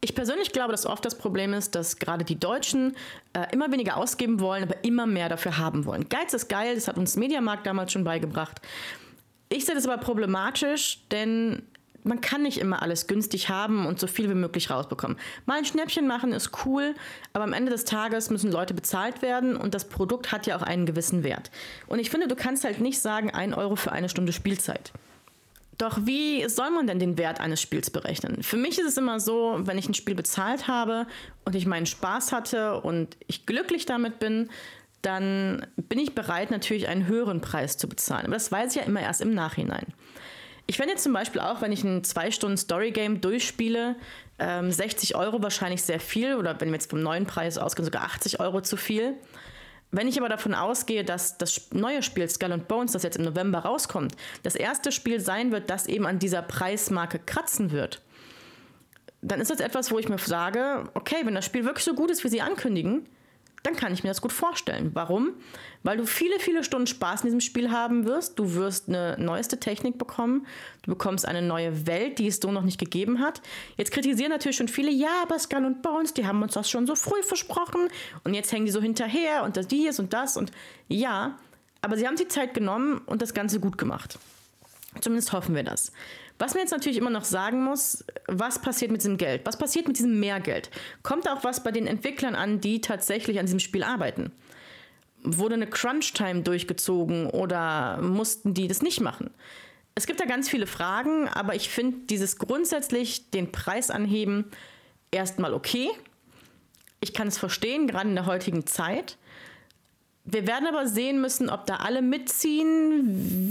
Ich 0.00 0.14
persönlich 0.14 0.52
glaube, 0.52 0.70
dass 0.70 0.86
oft 0.86 1.04
das 1.04 1.18
Problem 1.18 1.52
ist, 1.54 1.74
dass 1.74 1.96
gerade 1.96 2.24
die 2.24 2.38
Deutschen 2.38 2.94
äh, 3.32 3.46
immer 3.52 3.72
weniger 3.72 3.96
ausgeben 3.96 4.38
wollen, 4.38 4.62
aber 4.62 4.84
immer 4.84 5.06
mehr 5.06 5.28
dafür 5.28 5.58
haben 5.58 5.86
wollen. 5.86 6.08
Geiz 6.08 6.34
ist 6.34 6.48
geil, 6.48 6.76
das 6.76 6.86
hat 6.86 6.98
uns 6.98 7.16
Mediamarkt 7.16 7.66
damals 7.66 7.92
schon 7.92 8.04
beigebracht. 8.04 8.60
Ich 9.48 9.64
sehe 9.64 9.74
das 9.74 9.88
aber 9.88 9.98
problematisch, 9.98 11.00
denn 11.10 11.62
man 12.08 12.20
kann 12.20 12.42
nicht 12.42 12.58
immer 12.58 12.82
alles 12.82 13.06
günstig 13.06 13.48
haben 13.48 13.86
und 13.86 14.00
so 14.00 14.06
viel 14.06 14.28
wie 14.28 14.34
möglich 14.34 14.70
rausbekommen. 14.70 15.16
Mal 15.46 15.58
ein 15.58 15.64
Schnäppchen 15.64 16.06
machen 16.06 16.32
ist 16.32 16.64
cool, 16.64 16.94
aber 17.32 17.44
am 17.44 17.52
Ende 17.52 17.70
des 17.70 17.84
Tages 17.84 18.30
müssen 18.30 18.50
Leute 18.50 18.74
bezahlt 18.74 19.22
werden 19.22 19.56
und 19.56 19.74
das 19.74 19.88
Produkt 19.88 20.32
hat 20.32 20.46
ja 20.46 20.56
auch 20.56 20.62
einen 20.62 20.86
gewissen 20.86 21.22
Wert. 21.22 21.50
Und 21.86 21.98
ich 21.98 22.10
finde, 22.10 22.26
du 22.26 22.34
kannst 22.34 22.64
halt 22.64 22.80
nicht 22.80 23.00
sagen, 23.00 23.30
ein 23.30 23.54
Euro 23.54 23.76
für 23.76 23.92
eine 23.92 24.08
Stunde 24.08 24.32
Spielzeit. 24.32 24.92
Doch 25.76 25.98
wie 26.02 26.48
soll 26.48 26.70
man 26.70 26.88
denn 26.88 26.98
den 26.98 27.18
Wert 27.18 27.40
eines 27.40 27.62
Spiels 27.62 27.90
berechnen? 27.90 28.42
Für 28.42 28.56
mich 28.56 28.78
ist 28.80 28.88
es 28.88 28.96
immer 28.96 29.20
so, 29.20 29.60
wenn 29.60 29.78
ich 29.78 29.88
ein 29.88 29.94
Spiel 29.94 30.16
bezahlt 30.16 30.66
habe 30.66 31.06
und 31.44 31.54
ich 31.54 31.66
meinen 31.66 31.86
Spaß 31.86 32.32
hatte 32.32 32.80
und 32.80 33.16
ich 33.28 33.46
glücklich 33.46 33.86
damit 33.86 34.18
bin, 34.18 34.50
dann 35.02 35.64
bin 35.76 36.00
ich 36.00 36.16
bereit, 36.16 36.50
natürlich 36.50 36.88
einen 36.88 37.06
höheren 37.06 37.40
Preis 37.40 37.76
zu 37.76 37.88
bezahlen. 37.88 38.26
Aber 38.26 38.34
das 38.34 38.50
weiß 38.50 38.74
ich 38.74 38.80
ja 38.80 38.86
immer 38.86 39.00
erst 39.00 39.20
im 39.20 39.32
Nachhinein. 39.32 39.86
Ich 40.70 40.76
fände 40.76 40.92
jetzt 40.92 41.02
zum 41.02 41.14
Beispiel 41.14 41.40
auch, 41.40 41.62
wenn 41.62 41.72
ich 41.72 41.82
ein 41.82 42.04
zwei 42.04 42.30
Stunden 42.30 42.58
Story-Game 42.58 43.22
durchspiele, 43.22 43.96
ähm, 44.38 44.70
60 44.70 45.16
Euro 45.16 45.42
wahrscheinlich 45.42 45.82
sehr 45.82 45.98
viel 45.98 46.36
oder 46.36 46.60
wenn 46.60 46.68
wir 46.68 46.74
jetzt 46.74 46.90
vom 46.90 47.02
neuen 47.02 47.24
Preis 47.24 47.56
ausgehen, 47.56 47.86
sogar 47.86 48.04
80 48.04 48.38
Euro 48.38 48.60
zu 48.60 48.76
viel. 48.76 49.14
Wenn 49.90 50.06
ich 50.06 50.18
aber 50.18 50.28
davon 50.28 50.54
ausgehe, 50.54 51.04
dass 51.04 51.38
das 51.38 51.70
neue 51.72 52.02
Spiel 52.02 52.28
Skull 52.28 52.52
and 52.52 52.68
Bones, 52.68 52.92
das 52.92 53.02
jetzt 53.02 53.16
im 53.16 53.24
November 53.24 53.60
rauskommt, 53.60 54.14
das 54.42 54.56
erste 54.56 54.92
Spiel 54.92 55.20
sein 55.20 55.52
wird, 55.52 55.70
das 55.70 55.86
eben 55.86 56.06
an 56.06 56.18
dieser 56.18 56.42
Preismarke 56.42 57.18
kratzen 57.18 57.72
wird, 57.72 58.02
dann 59.22 59.40
ist 59.40 59.50
das 59.50 59.60
etwas, 59.60 59.90
wo 59.90 59.98
ich 59.98 60.10
mir 60.10 60.18
sage, 60.18 60.90
okay, 60.92 61.16
wenn 61.24 61.34
das 61.34 61.46
Spiel 61.46 61.64
wirklich 61.64 61.86
so 61.86 61.94
gut 61.94 62.10
ist, 62.10 62.22
wie 62.24 62.28
sie 62.28 62.42
ankündigen, 62.42 63.08
dann 63.62 63.74
kann 63.76 63.92
ich 63.92 64.02
mir 64.02 64.10
das 64.10 64.20
gut 64.20 64.32
vorstellen. 64.32 64.90
Warum? 64.94 65.32
Weil 65.82 65.96
du 65.96 66.06
viele, 66.06 66.38
viele 66.38 66.62
Stunden 66.62 66.86
Spaß 66.86 67.22
in 67.22 67.26
diesem 67.26 67.40
Spiel 67.40 67.70
haben 67.70 68.06
wirst. 68.06 68.38
Du 68.38 68.54
wirst 68.54 68.88
eine 68.88 69.16
neueste 69.18 69.58
Technik 69.58 69.98
bekommen. 69.98 70.46
Du 70.82 70.92
bekommst 70.92 71.26
eine 71.26 71.42
neue 71.42 71.86
Welt, 71.86 72.18
die 72.18 72.28
es 72.28 72.36
so 72.36 72.52
noch 72.52 72.62
nicht 72.62 72.78
gegeben 72.78 73.20
hat. 73.20 73.42
Jetzt 73.76 73.90
kritisieren 73.90 74.30
natürlich 74.30 74.56
schon 74.56 74.68
viele, 74.68 74.90
ja, 74.90 75.22
aber 75.22 75.38
Skull 75.38 75.64
und 75.64 75.82
Bones, 75.82 76.14
die 76.14 76.26
haben 76.26 76.42
uns 76.42 76.54
das 76.54 76.70
schon 76.70 76.86
so 76.86 76.94
früh 76.94 77.22
versprochen. 77.22 77.88
Und 78.24 78.34
jetzt 78.34 78.52
hängen 78.52 78.66
die 78.66 78.72
so 78.72 78.80
hinterher 78.80 79.42
und 79.44 79.56
das 79.56 79.66
dies 79.66 79.98
und 79.98 80.12
das 80.12 80.36
und 80.36 80.52
ja. 80.88 81.36
Aber 81.82 81.96
sie 81.96 82.06
haben 82.06 82.16
die 82.16 82.28
Zeit 82.28 82.54
genommen 82.54 83.00
und 83.06 83.22
das 83.22 83.34
Ganze 83.34 83.60
gut 83.60 83.76
gemacht. 83.78 84.18
Zumindest 85.00 85.32
hoffen 85.32 85.54
wir 85.54 85.62
das. 85.62 85.92
Was 86.38 86.54
man 86.54 86.62
jetzt 86.62 86.70
natürlich 86.70 86.98
immer 86.98 87.10
noch 87.10 87.24
sagen 87.24 87.64
muss, 87.64 88.04
was 88.26 88.60
passiert 88.60 88.92
mit 88.92 89.00
diesem 89.00 89.16
Geld? 89.16 89.44
Was 89.44 89.58
passiert 89.58 89.88
mit 89.88 89.98
diesem 89.98 90.20
Mehrgeld? 90.20 90.70
Kommt 91.02 91.28
auch 91.28 91.42
was 91.42 91.62
bei 91.64 91.72
den 91.72 91.86
Entwicklern 91.86 92.34
an, 92.34 92.60
die 92.60 92.80
tatsächlich 92.80 93.38
an 93.40 93.46
diesem 93.46 93.58
Spiel 93.58 93.82
arbeiten? 93.82 94.30
Wurde 95.24 95.56
eine 95.56 95.66
Crunch-Time 95.66 96.42
durchgezogen 96.42 97.26
oder 97.26 98.00
mussten 98.00 98.54
die 98.54 98.68
das 98.68 98.82
nicht 98.82 99.00
machen? 99.00 99.30
Es 99.96 100.06
gibt 100.06 100.20
da 100.20 100.26
ganz 100.26 100.48
viele 100.48 100.68
Fragen, 100.68 101.28
aber 101.28 101.56
ich 101.56 101.70
finde 101.70 102.06
dieses 102.06 102.38
grundsätzlich 102.38 103.30
den 103.30 103.50
Preis 103.50 103.90
anheben 103.90 104.44
erstmal 105.10 105.52
okay. 105.52 105.90
Ich 107.00 107.12
kann 107.12 107.26
es 107.26 107.36
verstehen, 107.36 107.88
gerade 107.88 108.08
in 108.08 108.14
der 108.14 108.26
heutigen 108.26 108.64
Zeit. 108.64 109.16
Wir 110.24 110.46
werden 110.46 110.68
aber 110.68 110.86
sehen 110.86 111.20
müssen, 111.20 111.50
ob 111.50 111.66
da 111.66 111.76
alle 111.76 112.02
mitziehen, 112.02 113.02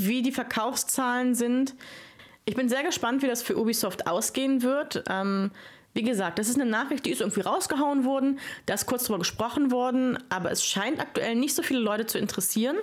wie 0.06 0.22
die 0.22 0.32
Verkaufszahlen 0.32 1.36
sind. 1.36 1.76
Ich 2.48 2.56
bin 2.56 2.70
sehr 2.70 2.84
gespannt, 2.84 3.22
wie 3.24 3.28
das 3.28 3.44
für 3.44 3.58
Ubisoft 3.58 4.08
ausgehen 4.08 4.62
wird. 4.64 5.04
Ähm, 5.10 5.52
wie 5.94 6.02
gesagt, 6.02 6.40
das 6.40 6.48
ist 6.48 6.56
eine 6.56 6.70
Nachricht, 6.70 7.06
die 7.06 7.12
ist 7.12 7.20
irgendwie 7.20 7.42
rausgehauen 7.42 8.06
worden, 8.06 8.40
da 8.66 8.76
ist 8.76 8.86
kurz 8.86 9.04
drüber 9.04 9.20
gesprochen 9.20 9.70
worden, 9.70 10.18
aber 10.30 10.50
es 10.50 10.64
scheint 10.64 11.02
aktuell 11.02 11.36
nicht 11.36 11.54
so 11.54 11.62
viele 11.62 11.82
Leute 11.82 12.06
zu 12.06 12.18
interessieren. 12.18 12.78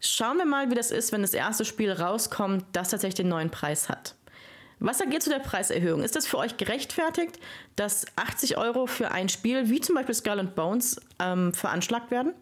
Schauen 0.00 0.38
wir 0.38 0.44
mal, 0.44 0.72
wie 0.72 0.74
das 0.74 0.90
ist, 0.90 1.12
wenn 1.12 1.22
das 1.22 1.34
erste 1.34 1.64
Spiel 1.64 1.92
rauskommt, 1.92 2.64
das 2.72 2.88
tatsächlich 2.88 3.14
den 3.14 3.28
neuen 3.28 3.50
Preis 3.50 3.88
hat. 3.88 4.16
Was 4.80 4.98
sagt 4.98 5.14
ihr 5.14 5.20
zu 5.20 5.30
der 5.30 5.38
Preiserhöhung? 5.38 6.02
Ist 6.02 6.16
das 6.16 6.26
für 6.26 6.38
euch 6.38 6.56
gerechtfertigt, 6.56 7.38
dass 7.76 8.04
80 8.16 8.58
Euro 8.58 8.88
für 8.88 9.12
ein 9.12 9.28
Spiel 9.28 9.70
wie 9.70 9.80
zum 9.80 9.94
Beispiel 9.94 10.16
Skull 10.16 10.40
and 10.40 10.56
Bones 10.56 11.00
ähm, 11.20 11.54
veranschlagt 11.54 12.10
werden? 12.10 12.34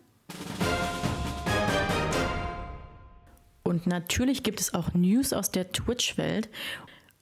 Und 3.72 3.86
natürlich 3.86 4.42
gibt 4.42 4.60
es 4.60 4.74
auch 4.74 4.92
News 4.92 5.32
aus 5.32 5.50
der 5.50 5.72
Twitch-Welt. 5.72 6.50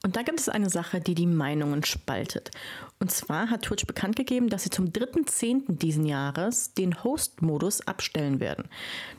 Und 0.03 0.17
da 0.17 0.23
gibt 0.23 0.41
es 0.41 0.49
eine 0.49 0.69
Sache, 0.69 1.01
die 1.01 1.15
die 1.15 1.29
Meinungen 1.29 1.85
spaltet. 1.85 2.51
Und 2.99 3.13
zwar 3.13 3.51
hat 3.51 3.63
Twitch 3.63 3.87
bekannt 3.87 4.17
gegeben, 4.17 4.49
dass 4.49 4.65
sie 4.65 4.71
zum 4.71 4.87
3.10. 4.87 5.79
diesen 5.79 6.07
Jahres 6.07 6.75
den 6.75 7.05
Host-Modus 7.05 7.87
abstellen 7.87 8.41
werden. 8.41 8.65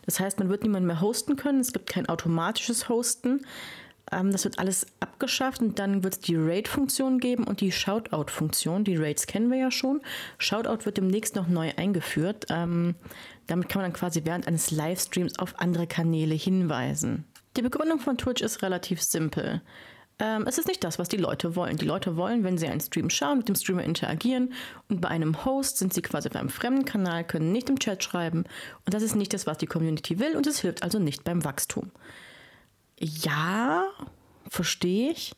Das 0.06 0.20
heißt, 0.20 0.40
man 0.40 0.50
wird 0.50 0.64
niemand 0.64 0.86
mehr 0.86 1.00
hosten 1.00 1.38
können. 1.38 1.62
Es 1.62 1.72
gibt 1.72 1.90
kein 1.90 2.10
automatisches 2.10 2.90
Hosten. 2.90 3.46
Ähm, 4.12 4.32
das 4.32 4.44
wird 4.44 4.60
alles 4.60 4.86
abgeschafft 5.00 5.62
und 5.62 5.80
dann 5.80 6.04
wird 6.04 6.14
es 6.16 6.20
die 6.20 6.36
Raid-Funktion 6.36 7.20
geben 7.20 7.46
und 7.46 7.62
die 7.62 7.72
Shoutout-Funktion. 7.72 8.84
Die 8.84 8.98
Raids 8.98 9.28
kennen 9.28 9.50
wir 9.50 9.58
ja 9.58 9.72
schon. 9.72 10.02
Shoutout 10.38 10.86
wird 10.86 10.98
demnächst 10.98 11.36
noch 11.36 11.48
neu 11.48 11.72
eingeführt. 11.78 12.46
Ähm, 12.50 12.96
damit 13.48 13.70
kann 13.70 13.82
man 13.82 13.92
dann 13.92 14.00
quasi 14.00 14.22
während 14.24 14.48
eines 14.48 14.72
Livestreams 14.72 15.40
auf 15.40 15.60
andere 15.60 15.88
Kanäle 15.88 16.36
hinweisen. 16.36 17.26
Die 17.58 17.62
Begründung 17.62 18.00
von 18.00 18.18
Twitch 18.18 18.42
ist 18.42 18.62
relativ 18.62 19.02
simpel. 19.02 19.62
ähm, 20.20 20.46
es 20.48 20.58
ist 20.58 20.68
nicht 20.68 20.84
das, 20.84 21.00
was 21.00 21.10
die 21.10 21.18
Leute 21.18 21.56
wollen. 21.56 21.78
Die 21.78 21.86
Leute 21.86 22.16
wollen, 22.16 22.44
wenn 22.44 22.58
sie 22.58 22.68
einen 22.68 22.80
Stream 22.80 23.10
schauen, 23.10 23.40
mit 23.40 23.50
dem 23.50 23.56
Streamer 23.56 23.84
interagieren 23.84 24.54
und 24.88 25.02
bei 25.02 25.10
einem 25.10 25.44
Host 25.44 25.78
sind 25.78 25.94
sie 25.94 26.02
quasi 26.02 26.30
auf 26.30 26.36
einem 26.36 26.50
fremden 26.50 26.86
Kanal, 26.86 27.26
können 27.26 27.52
nicht 27.52 27.70
im 27.70 27.80
Chat 27.80 28.04
schreiben 28.04 28.46
und 28.86 28.94
das 28.94 29.04
ist 29.04 29.16
nicht 29.16 29.34
das, 29.34 29.48
was 29.48 29.58
die 29.58 29.66
Community 29.66 30.20
will 30.20 30.36
und 30.36 30.48
es 30.48 30.60
hilft 30.60 30.84
also 30.84 31.00
nicht 31.00 31.24
beim 31.24 31.44
Wachstum. 31.44 31.92
Ja, 33.02 33.88
verstehe 34.48 35.12
ich. 35.12 35.34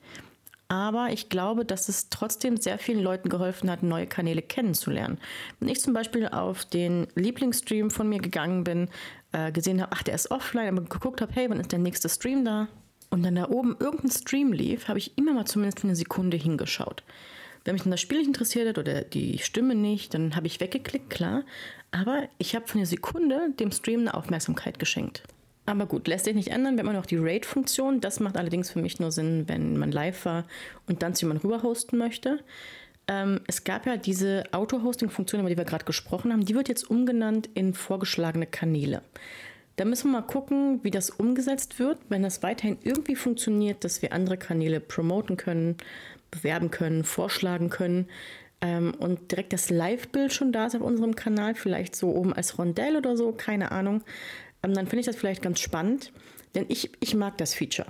Aber 0.67 1.10
ich 1.12 1.30
glaube, 1.30 1.65
dass 1.65 1.88
es 1.88 2.10
trotzdem 2.10 2.58
sehr 2.58 2.80
vielen 2.80 3.02
Leuten 3.02 3.30
geholfen 3.30 3.69
hat, 3.69 3.84
neue 3.84 4.08
Kanäle 4.08 4.41
kennenzulernen. 4.41 5.19
Wenn 5.60 5.69
ich 5.69 5.82
zum 5.82 5.93
Beispiel 5.93 6.28
auf 6.28 6.65
den 6.65 7.08
Lieblingsstream 7.15 7.91
von 7.91 8.10
mir 8.10 8.19
gegangen 8.19 8.63
bin, 8.63 8.89
äh, 9.34 9.52
gesehen 9.52 9.82
habe, 9.82 9.91
ach, 9.93 10.04
der 10.04 10.15
ist 10.15 10.32
offline, 10.32 10.69
aber 10.69 10.88
geguckt 10.88 11.21
habe, 11.21 11.32
hey, 11.34 11.49
wann 11.49 11.60
ist 11.60 11.71
der 11.71 11.80
nächste 11.80 12.10
Stream 12.10 12.43
da? 12.43 12.67
Und 13.12 13.23
dann 13.23 13.36
da 13.36 13.49
oben 13.49 13.76
irgendein 13.80 14.12
Stream 14.12 14.52
lief, 14.52 14.88
habe 14.88 14.97
ich 14.97 15.17
immer 15.17 15.34
mal 15.34 15.45
zumindest 15.45 15.82
für 15.82 15.88
eine 15.88 15.95
Sekunde 15.95 16.38
hingeschaut. 16.38 17.04
Wenn 17.63 17.76
mich 17.76 17.84
dann 17.84 17.91
das 17.91 18.02
Spiel 18.02 18.17
nicht 18.17 18.28
interessiert 18.28 18.67
hat 18.67 18.78
oder 18.78 19.04
die 19.04 19.38
Stimme 19.38 19.76
nicht, 19.76 20.13
dann 20.13 20.36
habe 20.36 20.47
ich 20.47 20.60
weggeklickt, 20.60 21.10
klar. 21.10 21.43
Aber 21.91 22.23
ich 22.39 22.56
habe 22.56 22.67
für 22.67 22.80
eine 22.80 22.88
Sekunde 22.88 23.52
dem 23.60 23.71
Stream 23.71 24.02
eine 24.02 24.15
Aufmerksamkeit 24.15 24.80
geschenkt. 24.80 25.23
Aber 25.65 25.86
gut, 25.86 26.08
lässt 26.08 26.26
sich 26.26 26.36
nicht 26.36 26.49
ändern. 26.49 26.76
Wir 26.76 26.84
haben 26.84 26.93
noch 26.93 27.06
die 27.06 27.17
Raid-Funktion. 27.17 28.02
Das 28.02 28.19
macht 28.19 28.38
allerdings 28.38 28.69
für 28.71 28.82
mich 28.82 28.99
nur 28.99 29.12
Sinn, 29.12 29.45
wenn 29.47 29.78
man 29.78 29.91
live 29.91 30.26
war 30.26 30.45
und 30.88 31.02
dann 31.02 31.15
zu 31.15 31.26
jemandem 31.26 31.49
rüber 31.49 31.63
hosten 31.63 31.97
möchte. 31.97 32.39
Ähm, 33.08 33.41
es 33.47 33.63
gab 33.63 33.86
ja 33.86 33.97
diese 33.97 34.43
Auto-Hosting-Funktion, 34.52 35.41
über 35.41 35.49
die 35.49 35.58
wir 35.58 35.65
gerade 35.65 35.86
gesprochen 35.86 36.32
haben. 36.32 36.45
Die 36.45 36.56
wird 36.56 36.69
jetzt 36.69 36.89
umgenannt 36.89 37.49
in 37.54 37.73
vorgeschlagene 37.73 38.45
Kanäle. 38.45 39.02
Da 39.76 39.86
müssen 39.86 40.12
wir 40.12 40.19
mal 40.19 40.28
gucken, 40.28 40.82
wie 40.84 40.91
das 40.91 41.10
umgesetzt 41.10 41.80
wird. 41.80 41.97
Wenn 42.10 42.23
das 42.23 42.43
weiterhin 42.43 42.78
irgendwie 42.84 43.15
funktioniert, 43.15 43.84
dass 43.84 44.02
wir 44.02 44.13
andere 44.13 44.38
Kanäle 44.38 44.80
promoten 44.80 45.38
können, 45.38 45.78
bewerben 46.30 46.71
können, 46.71 47.04
vorschlagen 47.04 47.69
können 47.69 48.08
ähm, 48.62 48.93
und 48.99 49.32
direkt 49.32 49.54
das 49.54 49.69
Live-Bild 49.69 50.34
schon 50.34 50.52
da 50.52 50.67
ist 50.67 50.76
auf 50.76 50.82
unserem 50.82 51.15
Kanal, 51.15 51.56
vielleicht 51.56 51.95
so 51.95 52.10
oben 52.10 52.34
als 52.34 52.58
Rondell 52.58 52.95
oder 52.95 53.17
so, 53.17 53.32
keine 53.32 53.71
Ahnung, 53.71 54.04
dann 54.71 54.88
finde 54.88 55.02
ich 55.02 55.06
das 55.06 55.15
vielleicht 55.15 55.41
ganz 55.41 55.60
spannend, 55.60 56.12
denn 56.56 56.65
ich, 56.69 56.91
ich 56.99 57.15
mag 57.15 57.38
das 57.38 57.54
Feature. 57.54 57.88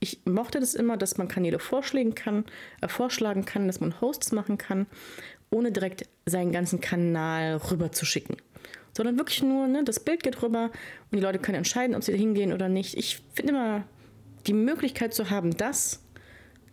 Ich 0.00 0.20
mochte 0.24 0.60
das 0.60 0.74
immer, 0.74 0.96
dass 0.96 1.16
man 1.18 1.28
Kanäle 1.28 1.58
vorschlagen 1.58 2.14
kann, 2.14 2.44
äh, 2.80 2.88
vorschlagen 2.88 3.44
kann, 3.44 3.66
dass 3.66 3.80
man 3.80 4.00
Hosts 4.00 4.32
machen 4.32 4.58
kann, 4.58 4.86
ohne 5.50 5.72
direkt 5.72 6.08
seinen 6.26 6.52
ganzen 6.52 6.80
Kanal 6.80 7.56
rüber 7.56 7.92
zu 7.92 8.04
schicken 8.04 8.36
sondern 8.96 9.18
wirklich 9.18 9.42
nur, 9.42 9.66
ne, 9.66 9.84
das 9.84 10.00
Bild 10.00 10.22
geht 10.22 10.42
rüber 10.42 10.70
und 11.10 11.18
die 11.18 11.20
Leute 11.20 11.38
können 11.38 11.58
entscheiden, 11.58 11.96
ob 11.96 12.04
sie 12.04 12.12
da 12.12 12.18
hingehen 12.18 12.52
oder 12.52 12.68
nicht. 12.68 12.96
Ich 12.96 13.22
finde 13.34 13.52
immer 13.52 13.84
die 14.46 14.52
Möglichkeit 14.52 15.14
zu 15.14 15.30
haben, 15.30 15.56
das 15.56 16.00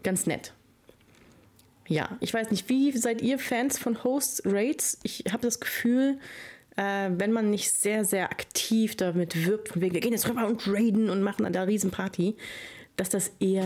ganz 0.03 0.27
nett. 0.27 0.53
Ja, 1.87 2.17
ich 2.21 2.33
weiß 2.33 2.51
nicht, 2.51 2.69
wie 2.69 2.95
seid 2.97 3.21
ihr 3.21 3.39
Fans 3.39 3.77
von 3.77 4.03
Host 4.03 4.43
Rates? 4.45 4.99
Ich 5.03 5.25
habe 5.31 5.41
das 5.41 5.59
Gefühl, 5.59 6.19
äh, 6.77 7.10
wenn 7.12 7.31
man 7.31 7.49
nicht 7.49 7.71
sehr, 7.71 8.05
sehr 8.05 8.31
aktiv 8.31 8.95
damit 8.95 9.45
wirbt, 9.45 9.69
von 9.69 9.81
wegen, 9.81 9.93
wir 9.93 10.01
gehen 10.01 10.13
jetzt 10.13 10.29
rüber 10.29 10.47
und 10.47 10.67
raiden 10.67 11.10
und 11.10 11.21
machen 11.21 11.51
da 11.51 11.63
Riesenparty, 11.63 12.36
dass 12.97 13.10
das 13.10 13.31
eher 13.39 13.65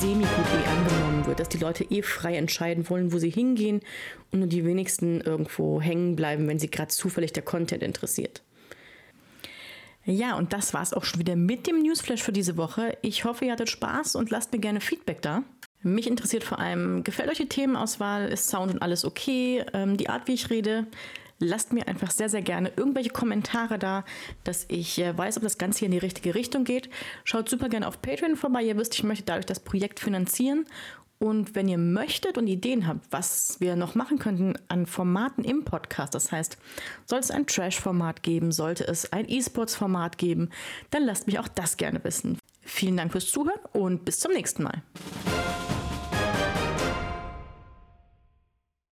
semi-gut 0.00 0.28
angenommen 0.68 1.26
wird, 1.26 1.40
dass 1.40 1.48
die 1.48 1.58
Leute 1.58 1.84
eh 1.84 2.02
frei 2.02 2.36
entscheiden 2.36 2.88
wollen, 2.88 3.12
wo 3.12 3.18
sie 3.18 3.30
hingehen 3.30 3.80
und 4.30 4.40
nur 4.40 4.48
die 4.48 4.64
wenigsten 4.64 5.20
irgendwo 5.20 5.80
hängen 5.80 6.16
bleiben, 6.16 6.46
wenn 6.48 6.58
sie 6.58 6.70
gerade 6.70 6.88
zufällig 6.88 7.32
der 7.32 7.42
Content 7.42 7.82
interessiert. 7.82 8.42
Ja, 10.04 10.36
und 10.36 10.52
das 10.52 10.72
war 10.72 10.82
es 10.82 10.92
auch 10.92 11.04
schon 11.04 11.18
wieder 11.18 11.34
mit 11.34 11.66
dem 11.66 11.82
Newsflash 11.82 12.22
für 12.22 12.32
diese 12.32 12.56
Woche. 12.56 12.96
Ich 13.02 13.24
hoffe, 13.24 13.44
ihr 13.44 13.52
hattet 13.52 13.68
Spaß 13.68 14.14
und 14.14 14.30
lasst 14.30 14.52
mir 14.52 14.60
gerne 14.60 14.80
Feedback 14.80 15.20
da. 15.20 15.42
Mich 15.82 16.06
interessiert 16.06 16.44
vor 16.44 16.60
allem, 16.60 17.02
gefällt 17.02 17.28
euch 17.28 17.38
die 17.38 17.48
Themenauswahl? 17.48 18.28
Ist 18.28 18.48
Sound 18.48 18.72
und 18.72 18.82
alles 18.82 19.04
okay? 19.04 19.64
Ähm, 19.72 19.96
die 19.96 20.08
Art, 20.08 20.28
wie 20.28 20.34
ich 20.34 20.50
rede? 20.50 20.86
Lasst 21.38 21.72
mir 21.72 21.88
einfach 21.88 22.10
sehr, 22.10 22.28
sehr 22.28 22.42
gerne 22.42 22.72
irgendwelche 22.76 23.10
Kommentare 23.10 23.78
da, 23.78 24.04
dass 24.44 24.64
ich 24.68 24.98
äh, 24.98 25.16
weiß, 25.16 25.36
ob 25.36 25.42
das 25.42 25.58
Ganze 25.58 25.80
hier 25.80 25.86
in 25.86 25.92
die 25.92 25.98
richtige 25.98 26.34
Richtung 26.34 26.64
geht. 26.64 26.90
Schaut 27.24 27.48
super 27.48 27.68
gerne 27.68 27.86
auf 27.86 28.00
Patreon 28.02 28.36
vorbei. 28.36 28.62
Ihr 28.62 28.76
wisst, 28.76 28.94
ich 28.94 29.04
möchte 29.04 29.24
dadurch 29.24 29.46
das 29.46 29.60
Projekt 29.60 30.00
finanzieren. 30.00 30.66
Und 31.18 31.54
wenn 31.54 31.66
ihr 31.66 31.78
möchtet 31.78 32.36
und 32.36 32.46
Ideen 32.46 32.86
habt, 32.86 33.06
was 33.10 33.58
wir 33.58 33.74
noch 33.74 33.94
machen 33.94 34.18
könnten 34.18 34.54
an 34.68 34.84
Formaten 34.84 35.44
im 35.44 35.64
Podcast, 35.64 36.14
das 36.14 36.30
heißt, 36.30 36.58
soll 37.06 37.20
es 37.20 37.30
ein 37.30 37.46
Trash-Format 37.46 38.22
geben, 38.22 38.52
sollte 38.52 38.86
es 38.86 39.12
ein 39.12 39.26
E-Sports-Format 39.26 40.18
geben, 40.18 40.50
dann 40.90 41.04
lasst 41.04 41.26
mich 41.26 41.38
auch 41.38 41.48
das 41.48 41.78
gerne 41.78 42.04
wissen. 42.04 42.38
Vielen 42.60 42.98
Dank 42.98 43.12
fürs 43.12 43.30
Zuhören 43.30 43.60
und 43.72 44.04
bis 44.04 44.18
zum 44.18 44.32
nächsten 44.32 44.64
Mal. 44.64 44.82